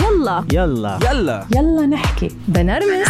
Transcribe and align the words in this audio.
يلا. 0.00 0.44
يلا. 0.52 0.98
يلا. 1.10 1.46
يلا 1.56 1.86
نحكي. 1.86 2.28
بنرمس. 2.48 3.08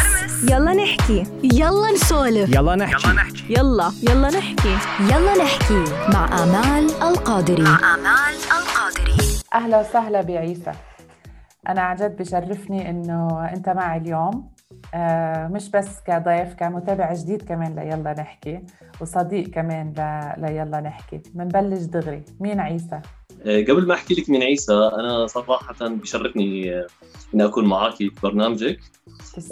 يلا 0.50 0.72
نحكي. 0.72 1.24
يلا 1.42 1.92
نسولف. 1.92 2.54
يلا 2.54 2.76
نحكي. 2.76 3.08
يلا 3.50 3.92
يلا. 4.02 4.28
نحكي. 4.28 4.76
يلا 5.00 5.44
نحكي. 5.44 5.84
مع 6.12 6.42
آمال 6.42 6.90
القادري. 7.02 7.62
آمال 7.62 8.34
القادري. 8.58 9.16
أهلا 9.54 9.80
وسهلا 9.80 10.20
بعيسى. 10.22 10.72
أنا 11.68 11.80
عن 11.80 11.96
جد 11.96 12.16
بشرفني 12.16 12.90
إنه 12.90 13.48
أنت 13.54 13.68
معي 13.68 13.98
اليوم. 13.98 14.52
آه 14.94 15.48
مش 15.48 15.70
بس 15.70 15.88
كضيف 16.06 16.54
كمتابع 16.54 17.14
جديد 17.14 17.42
كمان 17.42 17.74
ليلا 17.74 18.14
نحكي 18.18 18.62
وصديق 19.00 19.48
كمان 19.50 19.92
ل... 19.98 20.00
ليلا 20.42 20.80
نحكي. 20.80 21.22
منبلش 21.34 21.82
دغري. 21.82 22.22
مين 22.40 22.60
عيسى؟ 22.60 23.00
آه، 23.46 23.60
قبل 23.62 23.86
ما 23.86 23.94
أحكي 23.94 24.14
لك 24.14 24.30
من 24.30 24.42
عيسى 24.42 24.72
أنا 24.72 25.26
صراحة 25.26 25.76
بشرفني 25.80 26.74
آه، 26.74 26.86
إني 27.34 27.44
أكون 27.44 27.64
معك 27.64 27.94
في 27.94 28.10
برنامجك. 28.22 28.80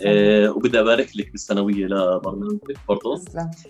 آه، 0.07 0.51
وبدي 0.51 0.81
أبارك 0.81 1.17
لك 1.17 1.31
بالسنويه 1.31 1.87
لبرنامجك 1.87 2.79
برضه 2.89 3.17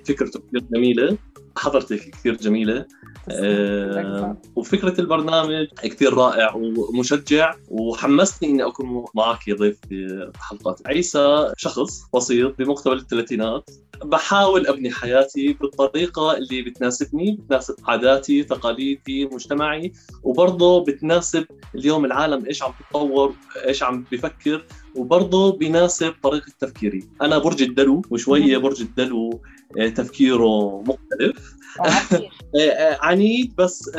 فكرته 0.05 0.41
كثير 0.41 0.67
جميلة. 0.75 1.19
حضرتك 1.57 2.11
كثير 2.11 2.37
جميلة. 2.37 2.87
آه، 3.31 4.37
وفكرة 4.57 5.01
البرنامج 5.01 5.67
كثير 5.83 6.15
رائع 6.15 6.55
ومشجع 6.55 7.55
وحمسني 7.69 8.51
إني 8.51 8.67
أكون 8.67 9.05
معك 9.15 9.51
ضيف 9.51 9.79
في 9.89 10.31
حلقات. 10.41 10.81
عيسى 10.87 11.53
شخص 11.57 12.03
بسيط 12.15 12.59
بمقتبل 12.59 12.97
الثلاثينات. 12.97 13.71
بحاول 14.05 14.67
أبني 14.67 14.91
حياتي 14.91 15.53
بالطريقة 15.53 16.37
اللي 16.37 16.63
بتناسبني 16.63 17.33
بتناسب 17.33 17.75
عاداتي 17.85 18.43
تقاليدي 18.43 19.27
مجتمعي 19.27 19.93
وبرضه 20.23 20.85
بتناسب 20.85 21.47
اليوم 21.75 22.05
العالم 22.05 22.47
إيش 22.47 22.63
عم 22.63 22.73
تتطور 22.81 23.35
إيش 23.67 23.83
عم 23.83 24.05
بفكر. 24.13 24.65
وبرضه 24.97 25.57
بيناسب 25.57 26.15
طريقة 26.23 26.53
تفكيري. 26.61 27.09
أنا 27.23 27.39
برج 27.39 27.63
الدلو 27.63 28.03
وشوية 28.11 28.59
برج 28.59 28.81
الدلو 28.83 29.41
آه، 29.79 29.89
تفكيره 29.89 30.83
مختلف. 30.83 31.60
عنيد 33.03 33.57
بس 33.57 33.91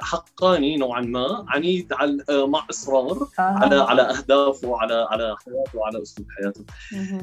حقاني 0.00 0.76
نوعا 0.76 1.00
ما. 1.00 1.44
عنيد 1.48 1.92
على 1.92 2.24
آه، 2.30 2.46
مع 2.46 2.66
إصرار 2.70 3.28
آه. 3.38 3.42
على 3.42 3.76
على 3.76 4.02
أهدافه 4.02 4.76
على 4.78 5.06
على 5.10 5.36
حياته 5.44 5.78
وعلى 5.78 6.02
أسلوب 6.02 6.28
حياته. 6.38 6.64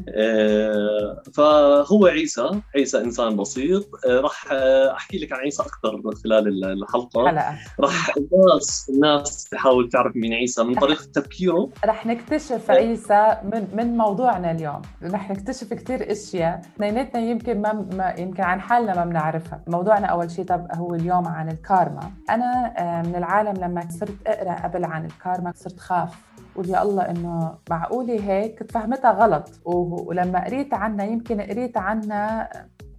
آه، 0.10 1.24
فهو 1.34 2.06
عيسى 2.06 2.50
عيسى 2.76 2.98
إنسان 2.98 3.36
بسيط. 3.36 3.90
راح 4.08 4.48
آه، 4.52 4.94
أحكي 4.94 5.18
لك 5.18 5.34
عن 5.34 5.40
عيسى 5.40 5.64
أكثر 5.64 6.02
خلال 6.24 6.66
الحلقة. 6.66 7.28
حلقة. 7.28 7.58
راح 7.80 8.14
الناس 8.18 8.90
الناس 8.90 9.50
تحاول 9.50 9.90
تعرف 9.90 10.16
مين 10.16 10.34
عيسى 10.34 10.64
من 10.64 10.76
طريقة 10.76 11.06
تفكيره. 11.14 11.70
رح 11.86 12.06
نكتشف 12.06 12.72
عيسى 12.72 13.38
من 13.44 13.68
من 13.74 13.98
موضوعنا 13.98 14.52
اليوم. 14.52 14.82
رح 15.04 15.32
نكتشف 15.32 15.74
كثير 15.74 16.12
أشياء. 16.12 16.62
اثنيناتنا 16.76 17.22
يمكن 17.22 17.62
ما, 17.62 18.14
يمكن 18.18 18.44
عن 18.44 18.62
حالنا 18.62 18.96
ما 18.96 19.06
بنعرفها. 19.06 19.62
موضوعنا 19.94 20.14
أول 20.14 20.32
شيء 20.32 20.46
طب 20.46 20.68
هو 20.76 20.96
اليوم 20.96 21.28
عن 21.28 21.50
الكارما. 21.50 22.12
أنا 22.30 22.74
آه، 22.78 23.02
من 23.02 23.16
العالم 23.16 23.54
لما 23.64 23.88
صرت 23.90 24.28
أقرأ 24.28 24.54
قبل 24.54 24.86
عن 24.86 25.06
الكارما 25.06 25.54
صرت 25.56 25.80
خاف. 25.80 26.26
قول 26.56 26.70
يا 26.70 26.82
الله 26.82 27.04
إنه 27.04 27.58
معقولة 27.70 28.14
هيك؟ 28.14 28.72
فهمتها 28.72 29.12
غلط. 29.12 29.62
ولما 29.66 30.46
قريت 30.46 30.74
عنها 30.74 31.06
يمكن 31.06 31.42
قريت 31.42 31.78
عنها 31.78 32.50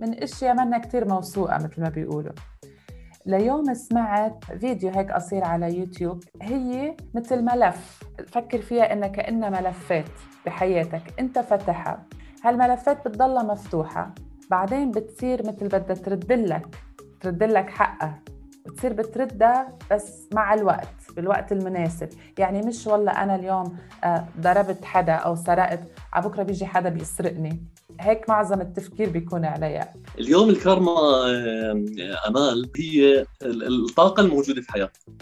من 0.00 0.22
أشياء 0.22 0.54
منا 0.54 0.78
كثير 0.78 1.08
موثوقة 1.08 1.54
مثل 1.56 1.82
ما 1.82 1.88
بيقولوا. 1.88 2.32
ليوم 3.26 3.74
سمعت 3.74 4.44
فيديو 4.44 4.90
هيك 4.90 5.10
قصير 5.10 5.44
على 5.44 5.78
يوتيوب 5.78 6.22
هي 6.42 6.96
مثل 7.14 7.42
ملف. 7.42 8.02
فكر 8.26 8.58
فيها 8.58 8.92
انها 8.92 9.08
كأنها 9.08 9.50
ملفات 9.50 10.04
بحياتك. 10.46 11.02
أنت 11.20 11.38
فتحها. 11.38 12.02
هالملفات 12.44 13.08
بتضلها 13.08 13.42
مفتوحة. 13.42 14.14
بعدين 14.50 14.90
بتصير 14.90 15.46
مثل 15.46 15.68
بدها 15.68 15.96
ترد 15.96 16.32
لك 16.32 16.66
ترد 17.20 17.42
لك 17.42 17.70
حقها 17.70 18.20
بتصير 18.66 18.92
بتردها 18.92 19.78
بس 19.90 20.28
مع 20.34 20.54
الوقت 20.54 20.88
بالوقت 21.16 21.52
المناسب. 21.52 22.08
يعني 22.38 22.60
مش 22.62 22.86
والله 22.86 23.12
أنا 23.12 23.34
اليوم 23.34 23.76
آه، 24.04 24.24
ضربت 24.40 24.84
حدا 24.84 25.12
أو 25.12 25.34
سرقت 25.34 25.80
على 26.12 26.28
بكرة 26.28 26.42
بيجي 26.42 26.66
حدا 26.66 26.88
بيسرقني. 26.88 27.64
هيك 28.00 28.28
معظم 28.28 28.60
التفكير 28.60 29.10
بيكون 29.10 29.44
عليها. 29.44 29.94
اليوم 30.18 30.48
الكارما 30.48 30.92
أمال 32.28 32.70
هي 32.76 33.26
ال- 33.42 33.84
الطاقة 33.84 34.20
الموجودة 34.20 34.60
في 34.62 34.72
حياتنا. 34.72 35.14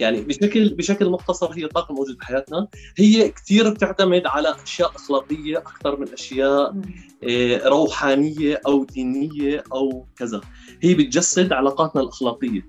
يعني 0.00 0.20
بشكل 0.20 0.74
بشكل 0.74 1.10
مختصر 1.10 1.52
هي 1.52 1.64
الطاقة 1.64 1.90
الموجودة 1.92 2.18
في 2.18 2.26
حياتنا. 2.26 2.68
هي 2.98 3.28
كثير 3.28 3.70
بتعتمد 3.70 4.22
على 4.26 4.54
أشياء 4.64 4.90
أخلاقية 4.96 5.58
أكثر 5.58 6.00
من 6.00 6.08
أشياء 6.12 6.76
آه، 7.28 7.68
روحانية 7.68 8.60
أو 8.66 8.84
دينية 8.84 9.64
أو 9.72 10.06
كذا. 10.16 10.40
هي 10.82 10.94
بتجسد 10.94 11.52
علاقاتنا 11.52 12.02
الأخلاقية. 12.02 12.66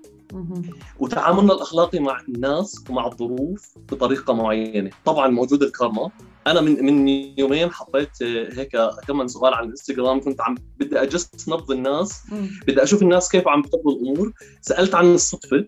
وتعاملنا 1.00 1.54
الأخلاقي 1.54 2.00
مع 2.00 2.22
الناس 2.30 2.84
ومع 2.90 3.08
الظروف 3.08 3.74
بطريقة 3.92 4.34
معينة. 4.34 4.90
طبعا 5.06 5.28
موجود 5.28 5.64
الكارما. 5.64 6.10
أنا 6.52 6.62
من 6.62 6.86
من 6.86 7.08
يومين 7.38 7.72
حطيت 7.72 8.24
هيك 8.24 8.78
كمان 9.08 9.28
سؤال 9.28 9.54
على 9.54 9.66
الإنستغرام 9.66 10.22
كنت 10.22 10.42
عم 10.42 10.56
بدي 10.78 11.02
اجس 11.02 11.30
نبض 11.48 11.72
الناس. 11.72 12.22
بدي 12.68 12.84
أشوف 12.84 13.02
الناس 13.02 13.30
كيف 13.30 13.48
عم 13.48 13.62
بتقبل 13.62 13.92
الأمور. 13.92 14.34
سألت 14.62 14.96
عن 14.96 15.14
الصدفة. 15.14 15.66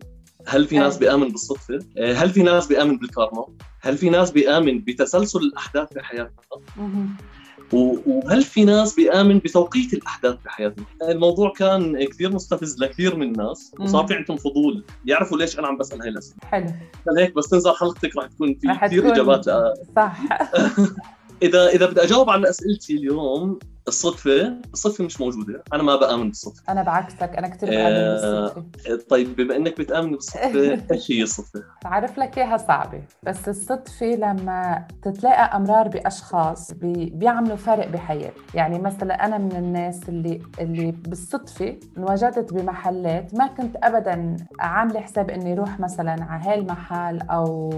هل 0.47 0.67
في 0.67 0.77
ناس. 0.77 0.97
بيامن 0.97 1.27
بالصدفة؟ 1.27 1.79
آه، 1.97 2.13
هل 2.13 2.29
في 2.29 2.43
ناس 2.43 2.67
بيامن 2.67 2.97
بالكارما؟ 2.97 3.45
هل 3.81 3.97
في 3.97 4.09
ناس 4.09 4.31
بيامن 4.31 4.79
بتسلسل 4.79 5.39
الأحداث 5.39 5.93
في 5.93 6.01
حياتنا؟ 6.01 6.41
وهل 7.73 8.43
في 8.43 8.65
ناس 8.65 8.95
بيآمن 8.95 9.37
بتوقيت 9.39 9.93
الأحداث 9.93 10.35
في 10.43 10.49
حياتنا 10.49 10.85
الموضوع 11.09 11.53
كان 11.57 12.05
كثير 12.05 12.33
مستفز 12.33 12.79
لكثير 12.79 13.15
من 13.15 13.27
الناس. 13.27 13.71
وصار 13.79 14.07
في 14.07 14.13
عندهم 14.13 14.37
فضول 14.37 14.83
يعرفوا 15.05 15.37
ليش 15.37 15.59
أنا 15.59 15.67
عم 15.67 15.77
بسأل 15.77 16.01
هاي 16.01 16.09
الأسئلة. 16.09 16.37
حلو. 16.43 16.67
هيك 17.17 17.35
بس 17.35 17.49
تنزل 17.49 17.71
حلقتك 17.71 18.15
راح 18.15 18.25
تكون 18.27 18.53
في 18.61 18.67
رح 18.67 18.85
كثير 18.87 19.03
ل- 19.13 19.73
صح. 19.95 20.17
اذا 21.43 21.67
إذا 21.67 21.85
بدي 21.85 22.03
أجاوب 22.03 22.29
على 22.29 22.49
أسئلتي 22.49 22.93
اليوم 22.93 23.59
الصدفة 23.87 24.53
الصدفة 24.73 25.03
مش 25.03 25.21
موجودة. 25.21 25.63
أنا 25.73 25.83
ما 25.83 25.95
بآمن 25.95 26.27
بالصدفة. 26.27 26.63
أنا 26.69 26.83
بعكسك 26.83 27.35
أنا 27.37 27.47
كثير 27.47 27.69
بآمن 27.69 27.95
آه، 27.95 28.43
بالصدفة. 28.53 29.07
طيب 29.09 29.35
بما 29.35 29.55
إنك 29.55 29.77
بتآمن 29.79 30.11
بالصدفة 30.11 30.81
إيش 30.91 31.11
هي 31.11 31.23
الصدفة؟ 31.23 31.63
بعرف 31.83 32.17
لك 32.19 32.37
إياها 32.37 32.57
صعبة 32.57 33.01
بس 33.23 33.47
الصدفة 33.49 34.05
لما 34.05 34.87
تتلاقى 35.01 35.57
أمرار 35.57 35.87
بأشخاص 35.87 36.71
بي 36.71 37.05
بيعملوا 37.15 37.55
فرق 37.55 37.87
بحياتك 37.87 38.33
يعني 38.55 38.79
مثلا 38.79 39.25
أنا 39.25 39.37
من 39.37 39.55
الناس 39.55 40.09
اللي 40.09 40.41
اللي 40.59 40.91
بالصدفة 40.91 41.79
انوجدت 41.97 42.53
بمحلات 42.53 43.35
ما 43.35 43.47
كنت 43.47 43.75
ابدا 43.83 44.37
عاملة 44.59 44.99
حساب 44.99 45.29
إني 45.29 45.53
أروح 45.53 45.79
مثلا 45.79 46.23
على 46.23 46.43
هالمحل 46.43 47.19
أو 47.21 47.71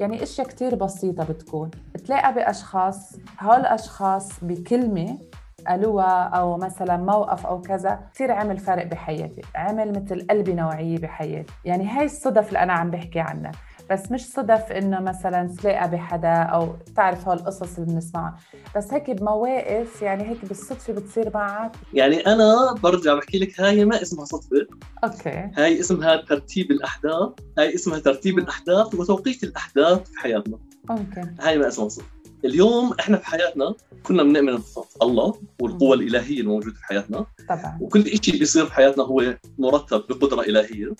يعني 0.00 0.22
إشياء 0.22 0.46
كتير 0.46 0.74
بسيطة 0.74 1.24
بتكون. 1.24 1.70
تلاقى 2.06 2.34
بأشخاص 2.34 3.12
هول 3.40 3.60
الأشخاص 3.60 4.28
بكلمة 4.42 5.18
قالوها 5.68 6.22
أو 6.22 6.56
مثلا 6.56 6.96
موقف 6.96 7.46
أو 7.46 7.60
كذا 7.60 8.00
كثير 8.14 8.32
عمل 8.32 8.58
فرق 8.58 8.86
بحياتي 8.86 9.42
عمل 9.54 10.02
مثل 10.02 10.26
قلبي 10.30 10.54
نوعية 10.54 10.98
بحياتي. 10.98 11.52
يعني 11.64 11.88
هاي 11.88 12.04
الصدف 12.04 12.48
اللي 12.48 12.58
أنا 12.58 12.72
عم 12.72 12.90
بحكي 12.90 13.20
عنها. 13.20 13.52
بس 13.90 14.12
مش 14.12 14.26
صدف 14.26 14.72
إنه 14.72 15.00
مثلا 15.00 15.48
تلاقى 15.58 15.90
بحدا 15.90 16.32
أو 16.32 16.76
تعرف 16.96 17.28
هول 17.28 17.36
القصص 17.36 17.78
اللي 17.78 17.92
بنسمعها. 17.92 18.36
بس 18.76 18.92
هيك 18.92 19.10
بمواقف 19.10 20.02
يعني 20.02 20.28
هيك 20.28 20.44
بالصدفة 20.44 20.92
بتصير 20.92 21.30
معك. 21.34 21.72
يعني 21.92 22.26
أنا 22.26 22.74
برجع 22.82 23.14
بحكي 23.14 23.38
لك 23.38 23.60
هاي 23.60 23.84
ما 23.84 24.02
اسمها 24.02 24.24
صدفة. 24.24 24.66
أوكي. 25.04 25.50
هاي 25.56 25.80
اسمها 25.80 26.16
ترتيب 26.16 26.70
الأحداث. 26.70 27.28
هاي 27.58 27.74
اسمها 27.74 27.98
ترتيب 27.98 28.38
الأحداث 28.38 28.94
وتوقيت 28.94 29.44
الأحداث 29.44 30.10
في 30.10 30.18
حياتنا. 30.18 30.58
ممكن. 30.90 31.34
هاي 31.40 31.58
ما 31.58 31.68
اسمها 31.68 31.88
صدفة. 31.88 32.15
اليوم 32.46 32.92
إحنا 33.00 33.16
في 33.16 33.26
حياتنا 33.26 33.74
كنا 34.02 34.22
بنؤمن 34.22 34.58
بالله 35.00 35.40
والقوة 35.60 35.94
الإلهية 35.94 36.40
الموجودة 36.40 36.74
في 36.74 36.84
حياتنا. 36.84 37.26
طبعا. 37.48 37.78
وكل 37.80 38.24
شيء 38.24 38.38
بيصير 38.38 38.66
في 38.66 38.74
حياتنا 38.74 39.04
هو 39.04 39.36
مرتب 39.58 40.04
بقدرة 40.08 40.40
إلهية. 40.42 40.94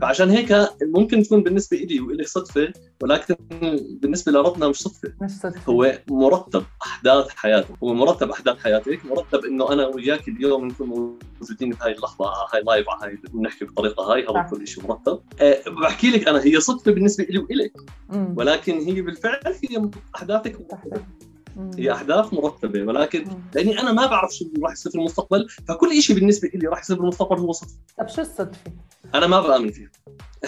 فعشان 0.00 0.30
هيك 0.30 0.68
ممكن 0.82 1.22
تكون 1.22 1.42
بالنسبة 1.42 1.76
إلي 1.76 2.00
وإلك 2.00 2.24
صدفة 2.24 2.72
ولكن 3.02 3.34
بالنسبة 4.00 4.32
لربنا 4.32 4.68
مش 4.68 4.76
صدفة. 4.82 5.12
مش 5.20 5.30
صدفة. 5.30 5.72
هو 5.72 5.98
مرتب 6.08 6.64
أحداث 6.82 7.28
حياتك 7.28 7.68
هو 7.82 7.94
مرتب 7.94 8.30
أحداث 8.30 8.58
حياتك 8.58 9.06
مرتب 9.06 9.44
إنه 9.44 9.72
أنا 9.72 9.86
وياك 9.86 10.28
اليوم 10.28 10.66
نكون 10.66 10.88
موجودين 10.88 11.70
بهاي 11.70 11.92
اللحظة 11.92 12.28
على 12.28 12.48
هاي 12.54 12.62
live 12.62 12.88
على 12.88 13.12
هاي 13.12 13.18
بنحكي 13.34 13.64
بالطريقة 13.64 14.12
هاي 14.12 14.26
هذا. 14.26 14.48
كل 14.50 14.68
شيء 14.68 14.86
مرتب. 14.86 15.20
أه 15.40 15.62
بحكي 15.66 16.10
لك 16.10 16.28
أنا 16.28 16.44
هي 16.44 16.60
صدفة 16.60 16.92
بالنسبة 16.92 17.24
لي 17.24 17.38
وإلك. 17.38 17.72
مم. 18.08 18.34
ولكن 18.36 18.78
هي 18.78 19.02
بالفعل 19.02 19.40
هي 19.46 19.90
أحداثك. 20.16 20.58
هي 21.78 21.92
احداث 21.92 22.32
مرتبة 22.34 22.82
ولكن. 22.82 23.24
لأني 23.54 23.80
أنا 23.80 23.92
ما 23.92 24.06
بعرف 24.06 24.34
شو 24.34 24.44
راح 24.62 24.72
يصير 24.72 24.92
في 24.92 24.98
المستقبل 24.98 25.48
فكل 25.68 26.02
شيء 26.02 26.16
بالنسبة 26.16 26.50
لي 26.54 26.68
راح 26.68 26.80
يصير 26.80 26.96
بالمستقبل 26.96 27.38
هو 27.40 27.52
صدفة. 27.52 27.76
طب 27.98 28.08
شو 28.08 28.20
الصدفة؟ 28.20 28.72
أنا 29.14 29.26
ما 29.26 29.40
بآمن 29.40 29.70
فيها. 29.70 29.90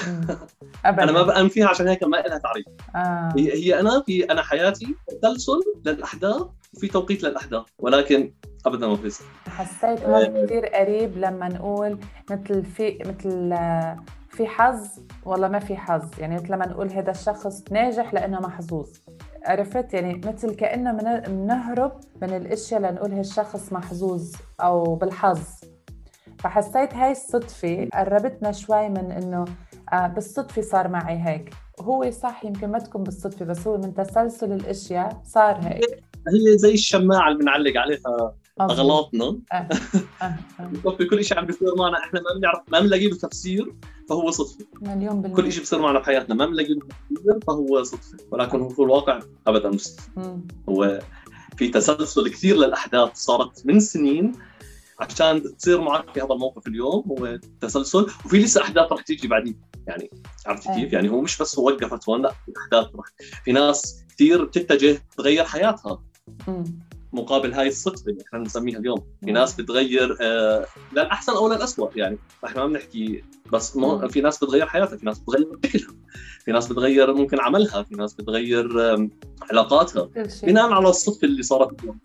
مم. 0.06 0.38
ابدا. 0.84 1.02
أنا 1.02 1.12
ما 1.12 1.22
بآمن 1.22 1.48
فيها 1.48 1.68
عشان 1.68 1.88
هيك 1.88 2.04
ما 2.04 2.16
لها 2.16 2.38
تعريف. 2.38 2.66
آه. 2.94 3.34
هي 3.36 3.52
هي 3.52 3.80
أنا 3.80 4.02
في 4.06 4.24
أنا 4.24 4.42
حياتي 4.42 4.94
تسلسل 5.08 5.60
للاحداث 5.86 6.42
وفي 6.76 6.88
توقيت 6.88 7.22
للاحداث 7.22 7.64
ولكن 7.78 8.32
ابدا 8.66 8.86
ما 8.86 8.96
في 8.96 9.22
حسيت 9.48 10.02
هون 10.02 10.44
كثير 10.44 10.66
قريب 10.66 11.18
لما 11.18 11.48
نقول 11.48 11.98
مثل 12.30 12.64
في 12.64 12.98
مثل 13.06 13.52
آه، 13.52 14.04
في 14.30 14.46
حظ 14.46 14.88
والله 15.24 15.48
ما 15.48 15.58
في 15.58 15.76
حظ؟ 15.76 16.04
يعني 16.18 16.34
مثل 16.34 16.52
لما 16.52 16.66
نقول 16.66 16.90
هذا 16.90 17.10
الشخص 17.10 17.64
ناجح 17.70 18.14
لأنه 18.14 18.40
محظوظ. 18.40 18.88
عرفت 19.46 19.94
يعني 19.94 20.20
مثل 20.26 20.54
كانه 20.54 20.92
من- 20.92 21.20
بنهرب 21.20 22.00
من 22.22 22.36
الأشياء 22.36 22.80
لنقول 22.80 23.12
هالشخص 23.12 23.72
محظوظ 23.72 24.32
أو 24.60 24.94
بالحظ 24.94 25.40
فحسيت 26.38 26.94
هاي 26.94 27.10
الصدفة 27.12 27.88
قربتنا 27.94 28.52
شوي 28.52 28.88
من 28.88 29.12
إنه 29.12 29.44
آه 29.92 30.06
بالصدفة 30.06 30.62
صار 30.62 30.88
معي 30.88 31.18
هيك 31.26 31.54
هو 31.80 32.10
صح 32.10 32.44
يمكن 32.44 32.68
ما 32.70 32.78
تكون 32.78 33.02
بالصدفة 33.02 33.44
بس 33.44 33.66
هو 33.66 33.76
من 33.78 33.94
تسلسل 33.94 34.52
الأشياء 34.52 35.20
صار 35.24 35.58
هيك 35.62 35.84
هي 36.28 36.58
زي 36.58 36.72
الشماعة 36.74 37.28
اللي 37.28 37.38
بنعلق 37.38 37.80
عليها. 37.80 38.34
أغلاطنا. 38.60 39.38
آه. 39.52 39.68
آه. 40.22 40.36
بكفي 40.84 41.04
كل 41.04 41.24
شيء 41.24 41.38
عم 41.38 41.46
بيصير 41.46 41.74
معنا 41.76 41.98
إحنا 41.98 42.20
ما 42.20 42.26
بنعرف 42.38 42.60
ما 42.68 42.80
بنلاقي 42.80 43.06
له 43.08 43.16
تفسير 43.16 43.74
فهو 44.08 44.30
صدفة 44.30 44.66
مليون 44.80 45.22
بالمية 45.22 45.36
كل 45.36 45.52
شيء 45.52 45.60
بيصير 45.60 45.78
معنا 45.82 45.98
بحياتنا 45.98 46.34
ما 46.34 46.46
بنلاقي 46.46 46.74
له 46.74 47.40
فهو 47.46 47.82
صدفة 47.82 48.18
ولكن 48.30 48.60
هو 48.60 48.68
في 48.68 48.82
الواقع 48.82 49.20
ابدا 49.46 49.68
مش 49.68 49.80
صدفة. 49.80 50.10
مم. 50.16 50.46
هو 50.68 51.00
في 51.56 51.68
تسلسل 51.68 52.28
كثير 52.28 52.56
للأحداث 52.56 53.10
صارت 53.14 53.66
من 53.66 53.80
سنين 53.80 54.32
عشان 55.00 55.56
تصير 55.56 55.80
معك 55.80 56.14
في 56.14 56.20
هذا 56.20 56.32
الموقف 56.32 56.66
اليوم 56.66 57.04
هو 57.08 57.38
تسلسل 57.60 58.06
وفي 58.24 58.38
لسه 58.38 58.62
أحداث 58.62 58.92
رح 58.92 59.02
تيجي 59.02 59.28
بعدين 59.28 59.60
يعني 59.86 60.10
عرفتي 60.46 60.70
أيه. 60.70 60.74
كيف؟ 60.76 60.92
يعني 60.92 61.08
هو 61.08 61.20
مش 61.20 61.38
بس 61.38 61.58
وقفت 61.58 62.08
هون 62.08 62.22
لا 62.22 62.30
في 62.30 62.52
أحداث 62.56 62.94
رح 62.94 63.06
في 63.44 63.52
ناس 63.52 64.04
كثير 64.14 64.44
بتتجه 64.44 65.02
تغير 65.16 65.44
حياتها 65.44 66.02
مم. 66.48 66.64
مقابل 67.16 67.52
هاي 67.52 67.68
الصدفة 67.68 68.10
اللي 68.10 68.24
إحنا 68.26 68.38
بنسميها 68.38 68.78
اليوم، 68.78 68.98
في. 69.24 69.32
ناس 69.32 69.54
بتغير 69.54 70.16
آه 70.20 70.66
للأحسن 70.92 71.32
أو 71.32 71.48
للاسوء 71.52 71.90
يعني 71.98 72.18
إحنا 72.44 72.60
ما 72.60 72.66
بنحكي 72.66 73.24
بس. 73.52 73.78
في 74.08 74.20
ناس 74.20 74.44
بتغير 74.44 74.66
حياتها، 74.66 74.96
في 74.96 75.06
ناس 75.06 75.18
بتغير 75.18 75.48
شكلها، 75.64 75.94
في 76.44 76.52
ناس 76.52 76.72
بتغير 76.72 77.14
ممكن 77.14 77.40
عملها، 77.40 77.82
في 77.82 77.94
ناس 77.94 78.14
بتغير 78.14 78.94
آم، 78.94 79.10
علاقاتها 79.50 80.10
بناء 80.42 80.72
على 80.72 80.88
الصدفة 80.88 81.24
اللي 81.26 81.42
صارت 81.42 81.80
اليوم. 81.80 81.98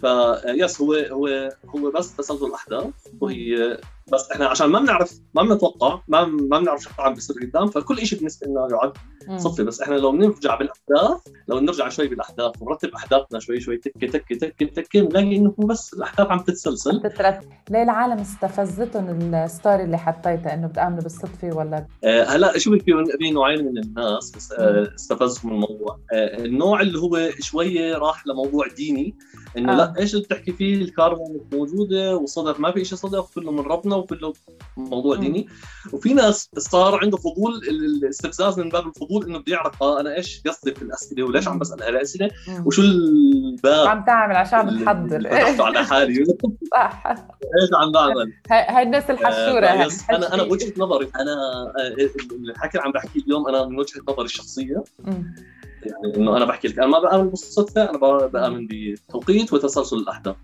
فيس 0.00 0.80
هو 0.80 0.94
هو 0.94 1.50
هو 1.68 1.90
بس 1.90 2.16
تسلسل 2.16 2.46
الاحداث 2.46 2.84
وهي 3.20 3.78
بس 4.12 4.30
إحنا 4.30 4.46
عشان 4.46 4.66
ما 4.66 4.80
بنعرف 4.80 5.12
ما 5.34 5.42
بنتوقع 5.42 6.00
ما 6.08 6.24
ما 6.24 6.58
بنعرف 6.58 6.82
شو 6.82 6.90
عم 6.98 7.14
بيصير 7.14 7.36
قدام 7.42 7.66
فكل 7.66 8.06
شيء 8.06 8.18
بالنسبة 8.18 8.46
لنا 8.46 8.68
يعد. 8.70 8.92
صدفه 9.36 9.64
بس 9.64 9.80
إحنا 9.80 9.94
لو 9.94 10.12
بنرجع 10.12 10.54
بالأحداث 10.54 11.20
لو 11.48 11.58
نرجع 11.58 11.88
شوي 11.88 12.08
بالأحداث 12.08 12.52
ونرتب 12.62 12.88
أحداثنا 12.94 13.38
شوي 13.40 13.60
شوي 13.60 13.76
تك 13.76 13.92
تك 14.12 14.28
تك 14.40 14.70
تك 14.76 14.96
بنلاقي 14.96 15.36
إنه 15.36 15.54
بس 15.58 15.94
الأحداث 15.94 16.26
عم 16.26 16.38
تتسلسل. 16.40 17.00
تترتب 17.02 17.48
ليه 17.70 17.82
العالم 17.82 18.18
استفزتهم 18.20 19.34
الستوري 19.34 19.84
اللي 19.84 19.98
حطيتها 19.98 20.54
إنه 20.54 20.66
بتامنوا 20.66 21.00
بالصدفة 21.02 21.56
ولا؟ 21.56 21.86
آه 22.04 22.24
هلأ 22.24 22.58
شو 22.58 22.78
في 22.78 23.30
نوعين 23.30 23.64
من 23.64 23.78
الناس 23.78 24.30
بس 24.36 24.52
آه 24.52 24.94
استفزهم 24.94 25.52
الموضوع. 25.52 25.98
آه 26.12 26.44
النوع 26.44 26.80
اللي 26.80 26.98
هو 26.98 27.30
شوية 27.40 27.94
راح 27.98 28.26
لموضوع 28.26 28.66
ديني 28.76 29.14
إنه 29.58 29.72
آه. 29.72 29.76
لا 29.76 29.94
إيش 29.98 30.14
اللي 30.14 30.24
بتحكي 30.24 30.52
فيه؟ 30.52 30.74
الكارما 30.82 31.24
مش 31.34 31.40
موجودة 31.58 32.16
والصدف 32.16 32.60
ما 32.60 32.72
في 32.72 32.84
شيء 32.84 32.98
صدف 32.98 33.34
كله 33.34 33.52
من 33.52 33.60
ربنا 33.60 33.96
وكله 33.96 34.32
موضوع 34.76 35.16
مم. 35.16 35.22
ديني. 35.22 35.46
وفي 35.92 36.14
ناس 36.14 36.50
صار 36.58 36.98
عنده 37.02 37.16
فضول 37.16 37.54
ال- 37.68 38.04
الاستفزاز 38.04 38.58
من 38.60 38.68
باب 38.68 38.86
الفضول 38.86 39.15
إنه 39.24 39.38
بده 39.38 39.52
يعرف 39.52 39.82
آه 39.82 40.00
أنا 40.00 40.16
إيش 40.16 40.42
قصدي 40.46 40.74
في 40.74 40.82
الأسئلة 40.82 41.24
وليش 41.24 41.48
عم 41.48 41.58
بسأل 41.58 41.82
هالاسئله. 41.82 42.30
وشو 42.64 42.82
الباب 42.82 43.88
عم 43.88 44.04
تعمل 44.04 44.36
عشان 44.36 44.78
فتحته 44.78 45.64
على 45.64 45.84
حالي. 45.84 46.24
صح. 46.74 47.04
إيش 47.06 47.70
عم 47.74 47.92
بعمل؟ 47.92 48.32
هاي 48.50 48.82
الناس 48.82 49.10
الحشورة. 49.10 49.66
آه، 49.66 49.88
أنا 50.10 50.34
أنا 50.34 50.42
بوجهه 50.42 50.72
نظري 50.78 51.10
أنا 51.20 51.32
آه، 51.78 51.94
الحكي 52.50 52.78
اللي 52.78 52.86
عم 52.86 52.92
بحكيه 52.92 53.20
اليوم 53.20 53.48
أنا 53.48 53.64
من 53.66 53.78
وجهة 53.78 54.02
نظري 54.08 54.24
الشخصية. 54.24 54.84
يعني 55.86 56.16
إنه 56.16 56.36
أنا 56.36 56.44
بحكي 56.44 56.68
لك 56.68 56.78
أنا 56.78 56.86
ما 56.86 56.98
بأمن 56.98 57.28
بالصدفة 57.28 57.90
أنا 57.90 58.26
بأمن 58.26 58.66
بتوقيت 58.70 59.52
وتسلسل 59.52 59.96
الأحداث. 59.96 60.36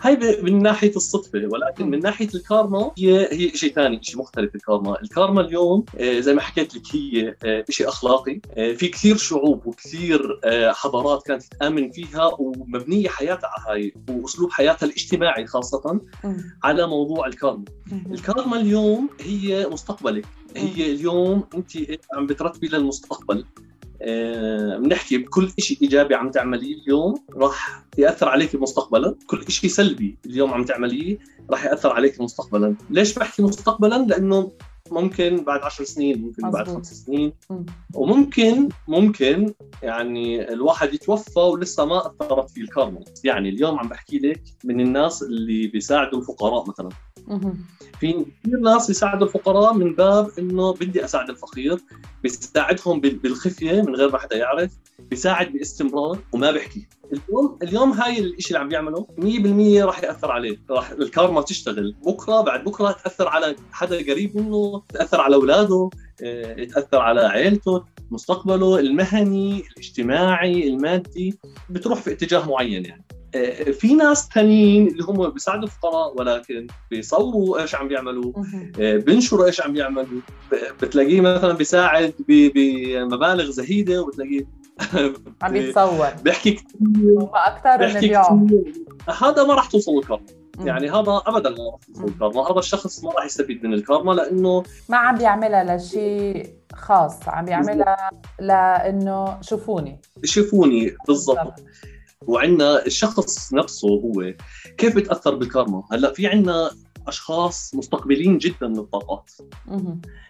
هاي 0.00 0.42
من 0.42 0.62
ناحية 0.62 0.96
الصدفة 0.96 1.48
ولكن. 1.52 1.90
من 1.90 2.00
ناحية 2.00 2.28
الكارما 2.34 2.90
هي 2.98 3.28
هي 3.32 3.48
شيء 3.48 3.72
ثاني 3.72 3.98
شيء 4.02 4.18
مختلف 4.18 4.54
الكارما 4.54 5.00
الكارما 5.02 5.40
اليوم 5.40 5.84
آه، 5.98 6.20
زي 6.20 6.34
ما 6.34 6.40
حكيت 6.40 6.76
لك 6.76 6.82
هي 6.92 7.34
آه، 7.44 7.64
شيء 7.70 7.88
أخلاقي 7.88 8.40
آه، 8.56 8.72
في 8.72 8.88
كثير 8.88 9.16
شعوب 9.16 9.66
وكثير 9.66 10.40
حضارات 10.72 11.22
كانت 11.22 11.42
تامن 11.60 11.90
فيها 11.90 12.30
ومبنية 12.38 13.08
حياتها 13.08 13.48
على 13.48 13.80
هاي 13.80 13.94
وأسلوب 14.10 14.50
حياتها 14.50 14.86
الاجتماعي 14.86 15.46
خاصة. 15.46 16.00
على 16.64 16.86
موضوع 16.86 17.26
الكارما. 17.26 17.64
الكارما 18.10 18.60
اليوم 18.60 19.08
هي 19.20 19.66
مستقبلك 19.66 20.26
هي 20.56 20.92
اليوم 20.92 21.44
أنت 21.54 21.70
عم 22.14 22.26
بترتبي 22.26 22.68
للمستقبل 22.68 23.44
بنحكي 24.78 25.18
بكل 25.18 25.50
شيء 25.58 25.78
إيجابي 25.82 26.14
عم 26.14 26.30
تعمليه 26.30 26.74
اليوم 26.74 27.14
راح 27.36 27.84
يأثر 27.98 28.28
عليك 28.28 28.54
مستقبلا، 28.54 29.14
كل 29.26 29.50
شيء 29.52 29.70
سلبي 29.70 30.18
اليوم 30.26 30.54
عم 30.54 30.64
تعمليه 30.64 31.18
راح 31.50 31.64
يأثر 31.64 31.92
عليك 31.92 32.20
مستقبلا، 32.20 32.74
ليش 32.90 33.18
بحكي 33.18 33.42
مستقبلا؟ 33.42 34.06
لأنه 34.08 34.52
ممكن 34.90 35.44
بعد 35.44 35.60
عشر 35.62 35.84
سنين، 35.84 36.22
ممكن 36.22 36.50
بعد. 36.50 36.68
خمس 36.68 37.04
سنين، 37.06 37.32
مم. 37.50 37.66
وممكن 37.94 38.68
ممكن 38.88 39.54
يعني 39.82 40.52
الواحد 40.52 40.94
يتوفى 40.94 41.40
ولسه 41.40 41.84
ما 41.84 42.06
أثرت 42.06 42.50
فيه 42.50 42.62
الكارما، 42.62 43.00
يعني 43.24 43.48
اليوم 43.48 43.78
عم 43.78 43.88
بحكي 43.88 44.18
لك 44.18 44.42
من 44.64 44.80
الناس 44.80 45.22
اللي 45.22 45.66
بيساعدوا 45.66 46.18
الفقراء 46.20 46.68
مثلا،. 46.68 46.88
في 48.00 48.24
كثير 48.42 48.58
ناس 48.60 48.86
بيساعدوا 48.86 49.26
الفقراء 49.26 49.74
من 49.74 49.94
باب 49.94 50.30
إنه 50.38 50.72
بدي 50.74 51.04
أساعد 51.04 51.30
الفقير 51.30 51.78
بيساعدهم 52.22 53.00
بال- 53.00 53.16
بالخفية 53.16 53.82
من 53.82 53.96
غير 53.96 54.12
ما 54.12 54.18
حدا 54.18 54.36
يعرف 54.36 54.70
بيساعد 55.10 55.52
باستمرار 55.52 56.18
وما 56.32 56.50
بيحكي. 56.50 56.86
اليوم 57.12 57.58
اليوم 57.62 57.92
هاي 57.92 58.18
الشيء 58.18 58.48
اللي 58.48 58.58
عم 58.58 58.68
بيعمله 58.68 59.06
100% 59.18 59.84
راح 59.84 60.04
يأثر 60.04 60.30
عليه. 60.32 60.56
راح 60.70 60.90
الكارما 60.90 61.42
تشتغل. 61.42 61.94
بكرة 62.06 62.40
بعد 62.40 62.64
بكرة 62.64 62.92
تأثر 62.92 63.28
على 63.28 63.56
حدا 63.72 63.96
قريب 63.96 64.36
منه 64.36 64.82
تأثر 64.88 65.20
على 65.20 65.34
أولاده 65.34 65.90
آه، 66.22 66.64
تأثر 66.64 66.98
على 66.98 67.20
عائلته 67.20 67.84
مستقبله 68.10 68.78
المهني 68.78 69.62
الاجتماعي 69.72 70.68
المادي. 70.68 71.38
بتروح 71.70 72.00
في 72.00 72.12
اتجاه 72.12 72.48
معين 72.48 72.84
يعني. 72.84 73.04
آه، 73.34 73.70
في 73.70 73.94
ناس 73.94 74.28
ثانيين 74.34 74.86
اللي 74.86 75.04
هم 75.04 75.30
بيساعدوا 75.30 75.64
الفقراء 75.64 76.18
ولكن 76.18 76.66
بيصوروا 76.90 77.60
إيش 77.62 77.74
عم 77.74 77.88
بيعملوا. 77.88 78.32
آه، 78.80 78.96
بينشروا 78.96 79.46
إيش 79.46 79.60
عم 79.60 79.72
بيعملوا. 79.72 80.20
بتلاقيه 80.82 81.20
مثلا 81.20 81.52
بيساعد 81.52 82.14
بمبالغ 82.28 83.50
زهيدة 83.50 84.02
وبتلاقيه 84.02 84.59
عم 85.42 85.56
يتصور. 85.56 86.08
بيحكي 86.22 86.50
كثير 86.50 86.70
هم 87.20 87.30
أكثر 87.34 87.70
من 87.70 87.86
بيحكي 87.86 88.08
كثير 88.08 88.74
هذا 89.22 89.44
ما 89.44 89.54
راح 89.54 89.66
توصل 89.66 89.98
الكارما. 89.98 90.26
يعني 90.60 90.90
هذا 90.90 91.22
ابدا 91.26 91.50
ما 91.50 91.70
راح 91.72 91.80
توصل. 91.86 92.04
الكارما 92.04 92.50
هذا 92.50 92.58
الشخص 92.58 93.04
ما 93.04 93.10
راح 93.10 93.24
يستفيد 93.24 93.64
من 93.64 93.74
الكارما 93.74 94.12
لأنه 94.12 94.62
ما 94.88 94.96
عم 94.96 95.18
بيعملها 95.18 95.76
لشيء 95.76 96.54
خاص. 96.74 97.28
عم 97.28 97.44
بيعملها 97.44 98.10
لإنه 98.40 99.40
شوفوني. 99.40 100.00
شوفوني 100.24 100.96
بالضبط. 101.06 101.54
وعندنا 102.26 102.86
الشخص 102.86 103.54
نفسه 103.54 103.88
هو 103.88 104.34
كيف 104.78 104.96
بتأثر 104.96 105.34
بالكارما 105.34 105.82
هلأ 105.92 106.12
في 106.12 106.26
عندنا 106.26 106.70
أشخاص 107.08 107.74
مستقبلين 107.74 108.38
جدا 108.38 108.66
للطاقات. 108.66 109.30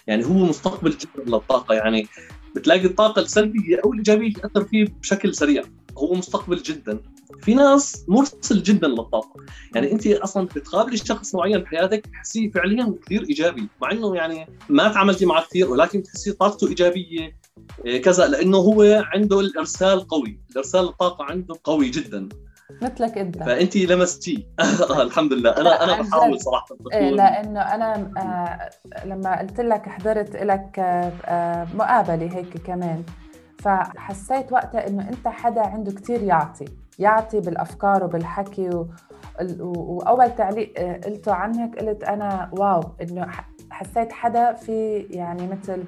يعني 0.07 0.25
هو 0.25 0.33
مستقبل 0.33 0.91
جدا 0.91 1.25
للطاقة. 1.27 1.75
يعني 1.75 2.09
بتلاقي 2.57 2.85
الطاقه 2.87 3.23
السلبيه 3.23 3.81
أو 3.85 3.93
الايجابيه 3.93 4.33
تأثر 4.33 4.65
فيه 4.65 4.85
بشكل 5.01 5.35
سريع. 5.35 5.63
هو 5.99 6.15
مستقبل 6.15 6.57
جدا. 6.57 7.01
في 7.43 7.55
ناس 7.55 8.05
مرسل 8.09 8.63
جدا 8.63 8.89
للطاقة. 8.89 9.35
يعني 9.75 9.93
أنت 9.93 10.07
أصلا 10.07 10.47
بتقابلي 10.47 10.97
شخص 10.97 11.35
معين 11.35 11.59
بحياتك 11.59 12.07
تحسيه 12.07 12.51
فعليا 12.51 12.95
كثير 13.07 13.23
إيجابي 13.23 13.69
مع 13.83 13.93
إنه 13.93 14.17
يعني 14.17 14.47
ما 14.69 14.89
تعاملتي 14.89 15.27
معه 15.27 15.47
كثير 15.47 15.71
ولكن 15.71 16.03
تحسي 16.03 16.33
طاقته 16.33 16.69
إيجابية 16.69 17.37
إيه 17.87 18.03
كذا 18.03 18.27
لأنه 18.27 18.59
هو 18.59 19.03
عنده 19.15 19.41
الإرسال 19.41 20.09
قوي. 20.09 20.41
الإرسال 20.51 20.85
الطاقه 20.85 21.25
عنده 21.25 21.55
قوي 21.65 21.91
جدا. 21.91 22.29
مثلك 22.83 23.19
انت. 23.19 23.39
فانت 23.43 23.77
لمستيه. 23.77 24.39
آه 24.91 25.03
الحمد 25.03 25.33
لله. 25.33 25.51
أنا 25.51 25.85
أنا 25.85 26.03
بحاول. 26.03 26.41
صراحة. 26.41 26.67
إيه 26.93 27.11
أكون- 27.11 27.15
لأنه 27.17 27.61
أنا 27.61 28.11
آه 28.19 28.71
لما 29.07 29.39
قلت 29.39 29.61
لك 29.61 29.89
حضرت 29.89 30.37
لك 30.37 30.79
آه 30.79 31.13
آه 31.25 31.67
مقابلة 31.75 32.37
هيك 32.37 32.57
كمان 32.67 33.03
فحسيت 33.59 34.53
وقتها 34.53 34.87
إنه 34.89 35.09
أنت 35.09 35.29
حدا 35.29 35.61
عنده 35.67 35.93
كتير 35.93 36.23
يعطي 36.23 36.65
يعطي 36.99 37.41
بالأفكار 37.41 38.05
وبالحكي 38.05 38.69
و... 38.69 38.89
وأول 39.61 40.35
تعليق 40.35 40.73
آه، 40.79 41.01
قلته 41.05 41.33
عنك 41.35 41.79
قلت 41.79 42.05
أنا 42.05 42.51
واو 42.53 42.81
إنه 43.03 43.27
حسيت 43.71 44.13
حدا 44.13 44.53
في 44.53 44.97
يعني 45.11 45.49
مثل 45.49 45.85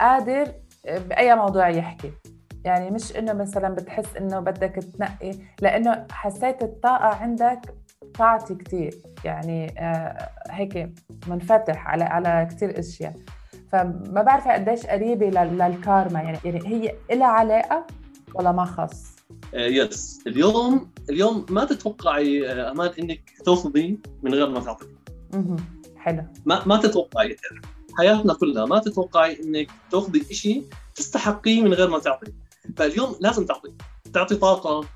قادر 0.00 0.52
بأي 0.84 1.34
موضوع 1.36 1.68
يحكي. 1.68 2.12
يعني 2.64 2.90
مش 2.90 3.16
إنه 3.16 3.32
مثلا 3.32 3.68
بتحس 3.68 4.16
إنه 4.16 4.40
بدك 4.40 4.84
تنقي 4.98 5.32
لإنه 5.60 6.06
حسيت 6.10 6.62
الطاقة 6.62 7.06
عندك 7.06 7.74
تعطي 8.14 8.54
كثير 8.54 8.94
يعني 9.24 9.74
آه 9.78 10.30
هيك 10.50 10.92
منفتح 11.26 11.86
على 11.88 12.04
على 12.04 12.48
كثير 12.50 12.78
أشياء. 12.78 13.14
فما 13.72 14.22
بعرف 14.22 14.48
قديش 14.48 14.86
قريبة 14.86 15.26
للكارما. 15.26 16.20
يعني 16.20 16.38
يعني 16.44 16.66
هي 16.66 16.94
لها 17.16 17.26
علاقة 17.26 17.86
ولا 18.34 18.52
ما 18.52 18.64
خص؟ 18.64 19.16
يس 19.54 20.20
uh, 20.20 20.26
اليوم 20.26 20.90
اليوم 21.10 21.46
ما 21.50 21.64
تتوقعي 21.64 22.48
uh, 22.48 22.70
أمان 22.70 22.90
إنك 22.98 23.20
تاخذي 23.44 23.98
من 24.22 24.34
غير 24.34 24.48
ما 24.48 24.60
تعطي. 24.60 24.86
أها 25.34 25.56
حلو. 25.96 26.22
ما 26.46 26.62
ما 26.66 26.76
تتوقعي. 26.76 27.36
حياتنا 27.98 28.34
كلها 28.34 28.66
ما 28.66 28.78
تتوقعي 28.78 29.40
إنك 29.42 29.70
تاخذي 29.90 30.34
شيء 30.34 30.64
تستحقيه 30.94 31.62
من 31.62 31.74
غير 31.74 31.90
ما 31.90 31.98
تعطي. 31.98 32.32
فاليوم 32.76 33.16
لازم 33.20 33.46
تعطي 33.46 33.72
تعطي 34.12 34.36
طاقة 34.36 34.88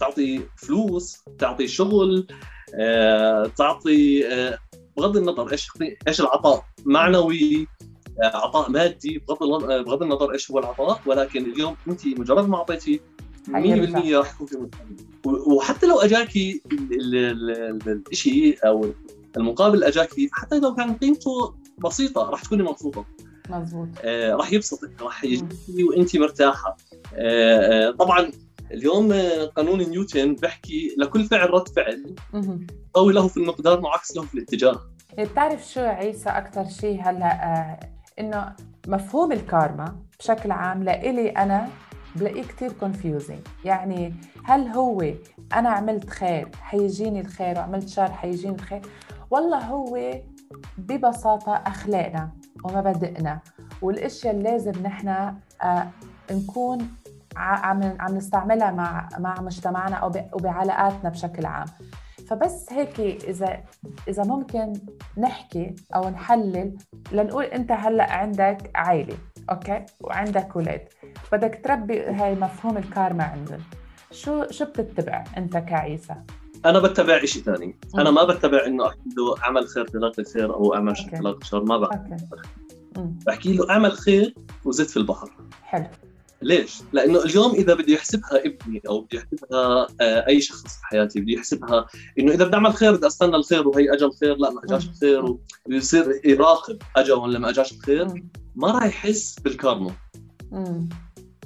تعطي 0.00 0.40
فلوس 0.56 1.24
تعطي 1.38 1.68
شغل 1.68 2.26
آه، 2.74 3.46
تعطي 3.46 4.28
آه، 4.28 4.58
بغض 4.96 5.16
النظر 5.16 5.52
إيش 5.52 5.68
إيش 6.08 6.20
العطاء 6.20 6.64
معنوي 6.84 7.66
آه، 8.22 8.36
عطاء 8.36 8.70
مادي 8.70 9.18
بغض 9.28 9.64
بغض 9.84 10.02
النظر 10.02 10.32
إيش 10.32 10.50
هو 10.50 10.58
العطاء 10.58 11.00
ولكن 11.06 11.44
اليوم 11.44 11.76
أنت 11.88 12.06
مجرد 12.06 12.48
ما 12.48 12.56
أعطيتي 12.56 13.00
100% 13.48 14.16
راح 14.16 14.34
يكون 14.34 14.46
في 14.46 14.68
وحتى 15.26 15.86
لو 15.86 15.98
أجاكي 15.98 16.62
الشيء 18.12 18.58
أو 18.66 18.86
المقابل 19.36 19.84
أجاكي 19.84 20.28
حتى 20.32 20.58
لو 20.58 20.74
كان 20.74 20.94
قيمته 20.94 21.54
بسيطة 21.78 22.30
راح 22.30 22.42
تكوني 22.42 22.62
مبسوطة. 22.62 23.04
مظبوط. 23.50 23.88
آه 24.04 24.34
راح 24.34 24.52
يبسطك 24.52 25.02
راح 25.02 25.24
يجيكي 25.24 25.84
وانت 25.84 26.16
مرتاحة. 26.16 26.76
آه 27.14 27.88
آه 27.88 27.90
طبعا 27.90 28.30
اليوم 28.70 29.12
قانون 29.56 29.78
نيوتن 29.82 30.34
بحكي 30.34 30.94
لكل 30.98 31.24
فعل 31.24 31.50
رد 31.50 31.68
فعل 31.68 32.14
قوي 32.94 33.12
له 33.12 33.28
في 33.28 33.36
المقدار 33.36 33.80
معاكس 33.80 34.16
له 34.16 34.22
في 34.22 34.34
الاتجاه. 34.34 34.80
بتعرف 35.18 35.72
شو 35.72 35.80
عيسى 35.80 36.28
أكثر 36.30 36.64
شيء 36.68 37.00
هلأ 37.02 37.44
آه 37.44 37.80
إنه 38.20 38.56
مفهوم 38.88 39.32
الكارما 39.32 39.96
بشكل 40.18 40.50
عام 40.50 40.82
لإلي 40.82 41.28
أنا 41.28 41.68
بلاقيه 42.16 42.42
كثير 42.42 42.72
كونفيوزنج 42.72 43.38
يعني 43.64 44.14
هل 44.44 44.68
هو 44.68 45.04
أنا 45.54 45.68
عملت 45.68 46.10
خير 46.10 46.48
حيجيني 46.60 47.20
الخير 47.20 47.58
وعملت 47.58 47.88
شر 47.88 48.12
حيجيني 48.12 48.54
الخير؟ 48.54 48.82
والله 49.30 49.58
هو 49.58 50.20
ببساطة 50.78 51.52
أخلاقنا 51.52 52.30
ومبادئنا 52.64 53.40
والأشياء 53.82 54.34
اللي 54.34 54.50
لازم 54.50 54.82
نحن 54.82 55.08
آه 55.08 55.86
نكون 56.30 56.88
عم 57.36 57.96
عم 58.00 58.16
نستعملها 58.16 58.70
مع 58.70 59.08
مع 59.18 59.40
مجتمعنا 59.40 59.96
أو 59.96 60.12
وبعلاقاتنا 60.32 61.10
بشكل 61.10 61.46
عام. 61.46 61.66
فبس 62.28 62.72
هيك 62.72 63.00
إذا 63.00 63.60
إذا 64.08 64.24
ممكن 64.24 64.72
نحكي 65.18 65.74
أو 65.94 66.08
نحلل 66.08 66.76
لنقول 67.12 67.44
أنت 67.44 67.72
هلأ 67.72 68.12
عندك 68.12 68.70
عائله 68.74 69.16
أوكي؟ 69.50 69.84
وعندك 70.00 70.56
أولاد 70.56 70.88
بدك 71.32 71.60
تربي 71.64 72.04
هاي 72.06 72.34
مفهوم 72.34 72.76
الكارما 72.76 73.24
عندهم. 73.24 73.60
شو 74.10 74.50
شو 74.50 74.64
بتتبع 74.64 75.24
أنت 75.36 75.56
كعيسى؟ 75.56 76.14
أنا 76.64 76.78
بتبع 76.78 77.24
شيء 77.24 77.42
ثاني 77.42 77.78
أنا 77.98 78.10
ما 78.10 78.24
بتبع 78.24 78.66
إنه 78.66 78.88
أحكي 78.88 79.08
له 79.16 79.42
أعمل 79.44 79.68
خير 79.68 79.86
تلاقي 79.86 80.24
خير 80.24 80.54
أو 80.54 80.74
أعمل 80.74 80.96
شر 80.96 81.08
تلاقي 81.08 81.44
شر 81.44 81.64
ما 81.64 81.78
بعمل 81.78 82.16
بحكي 83.26 83.52
له 83.52 83.70
أعمل 83.70 83.92
خير 83.92 84.34
وزد 84.64 84.86
في 84.86 84.96
البحر. 84.96 85.30
حلو. 85.62 85.86
ليش؟ 86.42 86.82
لأنه 86.92 87.24
اليوم 87.24 87.52
إذا 87.52 87.74
بده 87.74 87.92
يحسبها 87.92 88.46
ابني 88.46 88.82
أو 88.88 89.00
بده 89.00 89.18
يحسبها 89.18 89.86
آه، 90.00 90.26
أي 90.26 90.40
شخص 90.40 90.62
في 90.62 90.86
حياتي 90.86 91.20
بده 91.20 91.32
يحسبها 91.32 91.86
إنه 92.18 92.32
إذا 92.32 92.44
بدي 92.44 92.54
أعمل 92.54 92.74
خير 92.74 92.96
بدي 92.96 93.06
أستنى 93.06 93.36
الخير 93.36 93.68
وهي 93.68 93.92
اجى 93.92 94.04
الخير 94.04 94.36
لا 94.36 94.50
ما 94.50 94.60
أجاش 94.64 94.88
الخير 94.88 95.36
ويصير 95.66 96.20
يراقب 96.24 96.78
اجى 96.96 97.12
ولا 97.12 97.38
ما 97.38 97.50
أجاش 97.50 97.72
الخير 97.72 98.24
ما 98.54 98.70
راح 98.70 98.84
يحس 98.84 99.38
بالكارما. 99.40 99.92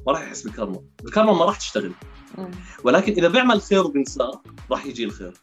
ما 0.06 0.12
راح 0.12 0.22
يحس 0.22 0.42
بالكارما. 0.42 0.80
الكارما 1.04 1.32
ما 1.32 1.44
راح 1.44 1.58
تشتغل. 1.58 1.92
ولكن 2.84 3.12
إذا 3.12 3.28
بيعمل 3.28 3.60
خير 3.60 3.86
وبنساه 3.86 4.42
راح 4.70 4.86
يجي 4.86 5.04
الخير. 5.04 5.34